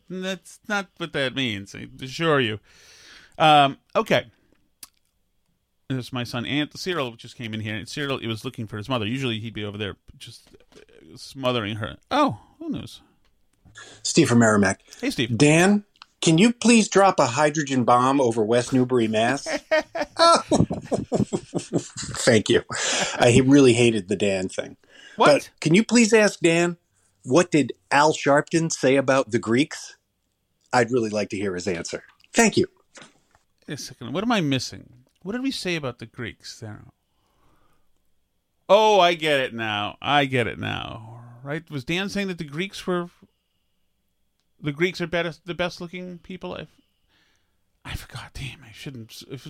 [0.10, 1.74] That's not what that means.
[1.74, 2.60] I assure you.
[3.38, 4.26] Um, okay.
[5.90, 6.78] This is my son Ant.
[6.78, 7.76] Cyril just came in here.
[7.76, 9.06] And Cyril, he was looking for his mother.
[9.06, 10.50] Usually he'd be over there just
[11.16, 11.96] smothering her.
[12.12, 13.02] Oh, who knows?
[14.04, 14.82] Steve from Merrimack.
[15.00, 15.38] Hey, Steve.
[15.38, 15.86] Dan,
[16.22, 19.48] Can you please drop a hydrogen bomb over West Newbury, Mass?
[20.18, 20.42] oh.
[22.18, 22.64] Thank you.
[23.20, 24.78] I really hated the Dan thing.
[25.16, 25.28] What?
[25.28, 26.78] But can you please ask Dan
[27.24, 29.98] what did Al Sharpton say about the Greeks?
[30.74, 32.04] I'd really like to hear his answer.
[32.34, 32.68] Thank you.
[33.68, 34.14] A second.
[34.14, 35.04] What am I missing?
[35.24, 36.86] What did we say about the Greeks there?
[38.70, 39.98] Oh, I get it now.
[40.02, 41.22] I get it now.
[41.44, 41.70] Right?
[41.70, 43.10] Was Dan saying that the Greeks were
[44.62, 46.54] the Greeks are better, the best looking people?
[46.54, 46.68] I,
[47.86, 48.32] I forgot.
[48.34, 49.24] Damn, I shouldn't.
[49.30, 49.48] If,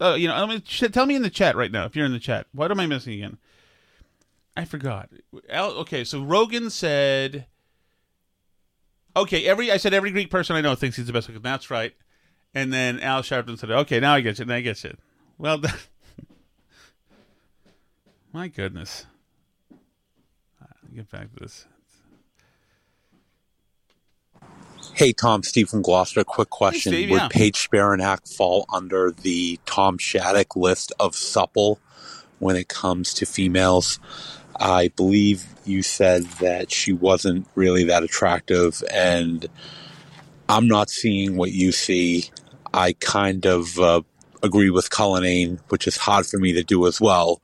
[0.00, 2.12] uh, you know, I mean, tell me in the chat right now if you're in
[2.12, 2.46] the chat.
[2.52, 3.38] What am I missing again?
[4.56, 5.10] I forgot.
[5.48, 7.46] Al, okay, so Rogan said.
[9.16, 11.42] Okay, every I said every Greek person I know thinks he's the best looking.
[11.42, 11.94] That's right.
[12.54, 14.44] And then Al Sharpton said, "Okay, now I get you.
[14.44, 14.96] Now I get you."
[15.38, 15.74] Well done.
[18.32, 19.06] My goodness.
[20.94, 21.66] Get back to this.
[25.00, 26.22] Hey, Tom, Steve from Gloucester.
[26.24, 26.92] Quick question.
[26.92, 27.28] Steve, Would yeah.
[27.28, 31.80] Paige Spiranac fall under the Tom Shattuck list of supple
[32.38, 33.98] when it comes to females?
[34.56, 39.46] I believe you said that she wasn't really that attractive, and
[40.50, 42.28] I'm not seeing what you see.
[42.74, 44.02] I kind of uh,
[44.42, 47.40] agree with Cullinane, which is hard for me to do as well,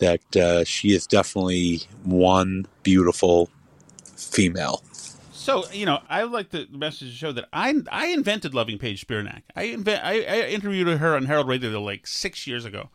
[0.00, 3.48] that uh, she is definitely one beautiful
[4.16, 4.82] female.
[5.40, 9.06] So you know, I like the message to show that I I invented loving Paige
[9.06, 9.40] Spiranac.
[9.56, 12.90] I invent I, I interviewed her on Herald Radio like six years ago,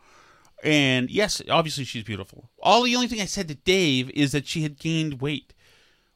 [0.62, 2.48] and yes, obviously she's beautiful.
[2.60, 5.54] All the only thing I said to Dave is that she had gained weight,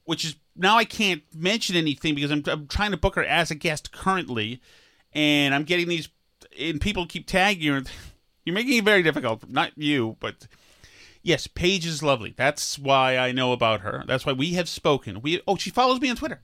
[0.04, 3.50] which is now I can't mention anything because I'm I'm trying to book her as
[3.50, 4.62] a guest currently,
[5.12, 6.10] and I'm getting these
[6.60, 7.82] and people keep tagging you.
[8.44, 9.48] You're making it very difficult.
[9.48, 10.46] Not you, but
[11.22, 12.34] Yes, Paige is lovely.
[12.36, 14.04] That's why I know about her.
[14.06, 15.20] That's why we have spoken.
[15.20, 16.40] We oh, she follows me on Twitter.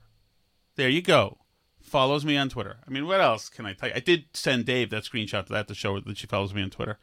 [0.75, 1.39] There you go.
[1.81, 2.77] Follows me on Twitter.
[2.85, 3.95] I mean, what else can I tell you?
[3.95, 6.69] I did send Dave that screenshot to that to show that she follows me on
[6.69, 6.99] Twitter.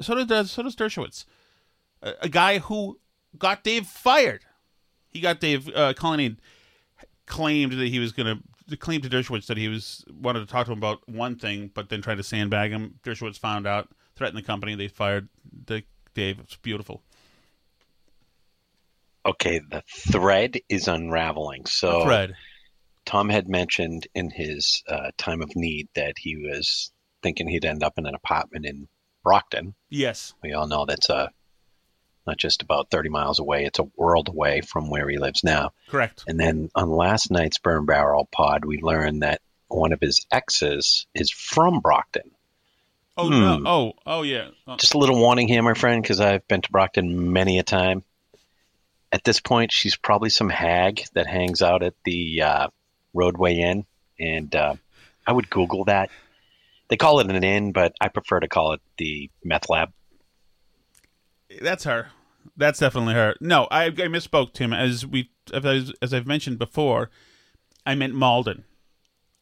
[0.00, 1.24] So did uh, so does Dershowitz,
[2.02, 3.00] a, a guy who
[3.36, 4.44] got Dave fired.
[5.08, 6.38] He got Dave uh, Cullinane
[7.26, 10.66] claimed that he was going to claim to Dershowitz that he was wanted to talk
[10.66, 13.00] to him about one thing, but then tried to sandbag him.
[13.02, 14.74] Dershowitz found out, threatened the company.
[14.74, 15.28] They fired
[15.66, 15.82] the
[16.14, 16.38] Dave.
[16.40, 17.02] It's beautiful.
[19.26, 21.66] Okay, the thread is unraveling.
[21.66, 22.34] So Thread.
[23.04, 27.82] Tom had mentioned in his uh, time of need that he was thinking he'd end
[27.82, 28.88] up in an apartment in
[29.24, 29.74] Brockton.
[29.90, 30.34] Yes.
[30.42, 31.30] We all know that's a
[32.26, 35.72] not just about 30 miles away; it's a world away from where he lives now.
[35.88, 36.24] Correct.
[36.26, 41.06] And then on last night's Burn Barrel pod, we learned that one of his exes
[41.14, 42.30] is from Brockton.
[43.16, 43.62] Oh Hmm.
[43.62, 43.62] no!
[43.64, 44.48] Oh, oh yeah.
[44.66, 47.62] Oh, Just a little warning here, my friend, because I've been to Brockton many a
[47.62, 48.02] time.
[49.16, 52.68] At this point, she's probably some hag that hangs out at the uh,
[53.14, 53.86] Rodeway Inn,
[54.20, 54.74] and uh,
[55.26, 56.10] I would Google that.
[56.88, 59.90] They call it an inn, but I prefer to call it the meth lab.
[61.62, 62.08] that's her.
[62.58, 63.34] That's definitely her.
[63.40, 64.74] No, I, I misspoke, Tim.
[64.74, 67.08] As we, as, as I've mentioned before,
[67.86, 68.64] I meant Malden.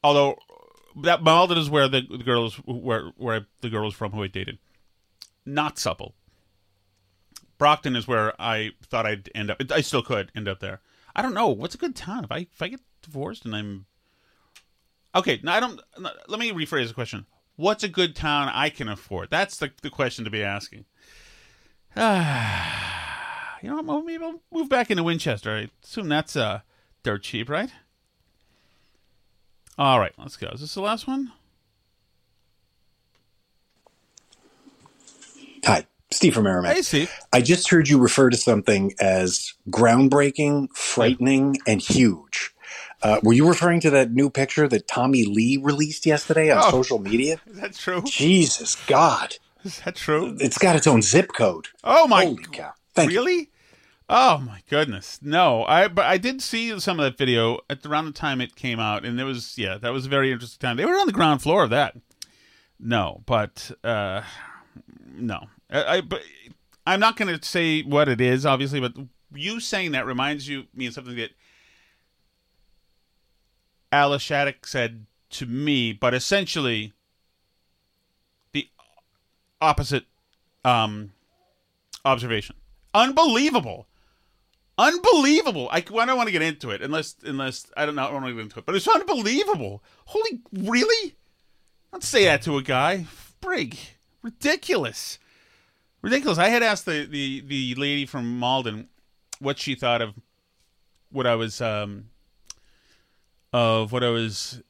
[0.04, 0.36] Although
[1.02, 2.22] that Malden is where the, the
[2.64, 4.58] where where the girl is from who I dated.
[5.44, 6.14] Not supple.
[7.64, 9.58] Brockton is where I thought I'd end up.
[9.70, 10.82] I still could end up there.
[11.16, 13.86] I don't know what's a good town if I if I get divorced and I'm
[15.14, 15.40] okay.
[15.42, 15.80] No, I don't.
[16.28, 17.24] Let me rephrase the question.
[17.56, 19.30] What's a good town I can afford?
[19.30, 20.84] That's the the question to be asking.
[21.96, 25.56] Ah, you know, what, maybe I'll move back into Winchester.
[25.56, 26.60] I assume that's uh
[27.02, 27.72] dirt cheap, right?
[29.78, 30.48] All right, let's go.
[30.48, 31.32] Is this the last one?
[35.64, 36.76] Hi, Steve from Merrimack.
[36.76, 37.10] Hey, Steve.
[37.32, 42.52] I just heard you refer to something as groundbreaking, frightening, and huge.
[43.02, 46.70] Uh, were you referring to that new picture that Tommy Lee released yesterday on Oh.
[46.70, 47.40] social media?
[47.46, 48.02] Is that true?
[48.06, 49.36] Jesus God.
[49.64, 50.36] Is that true?
[50.40, 51.68] It's got its own zip code.
[51.82, 52.24] Oh my!
[52.24, 52.72] Holy cow.
[52.94, 53.18] Thank you.
[53.18, 53.50] really?
[54.08, 55.18] Oh my goodness!
[55.22, 58.54] No, I but I did see some of that video at around the time it
[58.56, 60.76] came out, and it was yeah, that was a very interesting time.
[60.76, 61.96] They were on the ground floor of that.
[62.78, 64.22] No, but uh
[65.14, 66.22] no, I, but
[66.86, 68.80] I'm not going to say what it is, obviously.
[68.80, 68.92] But
[69.34, 71.30] you saying that reminds you me of something that
[73.92, 76.92] Alice Shattuck said to me, but essentially
[78.52, 78.68] the
[79.60, 80.04] opposite
[80.64, 81.12] um
[82.04, 82.56] observation.
[82.92, 83.86] Unbelievable.
[84.76, 85.68] Unbelievable.
[85.70, 88.22] I, I don't want to get into it unless unless I don't know I don't
[88.22, 88.66] want to get into it.
[88.66, 89.82] But it's unbelievable.
[90.06, 91.14] Holy really?
[91.92, 93.06] Don't say that to a guy.
[93.40, 93.78] Brig.
[94.22, 95.18] Ridiculous.
[96.04, 96.36] Ridiculous.
[96.36, 98.88] I had asked the, the, the lady from Malden
[99.38, 100.12] what she thought of
[101.10, 102.10] what I was um
[103.54, 104.62] of what I was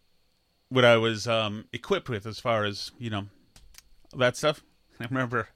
[0.68, 3.24] what I was um, equipped with as far as you know
[4.16, 4.62] that stuff.
[5.00, 5.48] I remember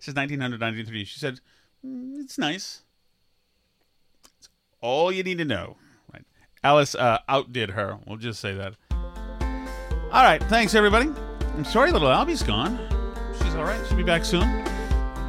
[0.00, 1.04] this is 1993.
[1.04, 1.38] She said,
[1.86, 2.82] mm, "It's nice.
[4.36, 4.48] It's
[4.80, 5.76] all you need to know."
[6.12, 6.24] Right?
[6.64, 8.00] Alice uh, outdid her.
[8.04, 8.74] We'll just say that.
[8.90, 11.08] All right, thanks everybody.
[11.54, 12.80] I'm sorry, little Albie's gone.
[13.40, 13.80] She's all right.
[13.86, 14.69] She'll be back soon.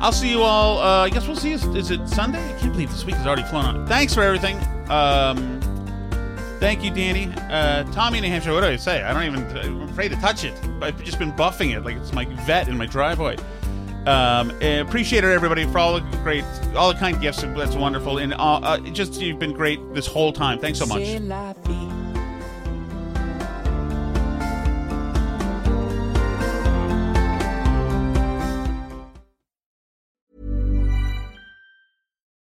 [0.02, 0.80] I'll see you all.
[0.80, 1.56] Uh, I guess we'll see you.
[1.76, 2.44] Is it Sunday?
[2.44, 3.88] I can't believe this week has already flown on.
[3.88, 4.58] Thanks for everything.
[4.90, 5.62] Um,
[6.60, 7.32] thank you, Danny.
[7.52, 8.52] Uh, Tommy, New Hampshire.
[8.52, 9.04] What do I say?
[9.04, 9.58] I don't even.
[9.58, 10.56] I'm afraid to touch it.
[10.82, 13.38] I've just been buffing it like it's my vet in my driveway.
[14.08, 16.44] Um, appreciate it, everybody, for all the great,
[16.76, 17.44] all the kind gifts.
[17.44, 20.58] That's wonderful, and uh, uh, just you've been great this whole time.
[20.58, 21.02] Thanks so much.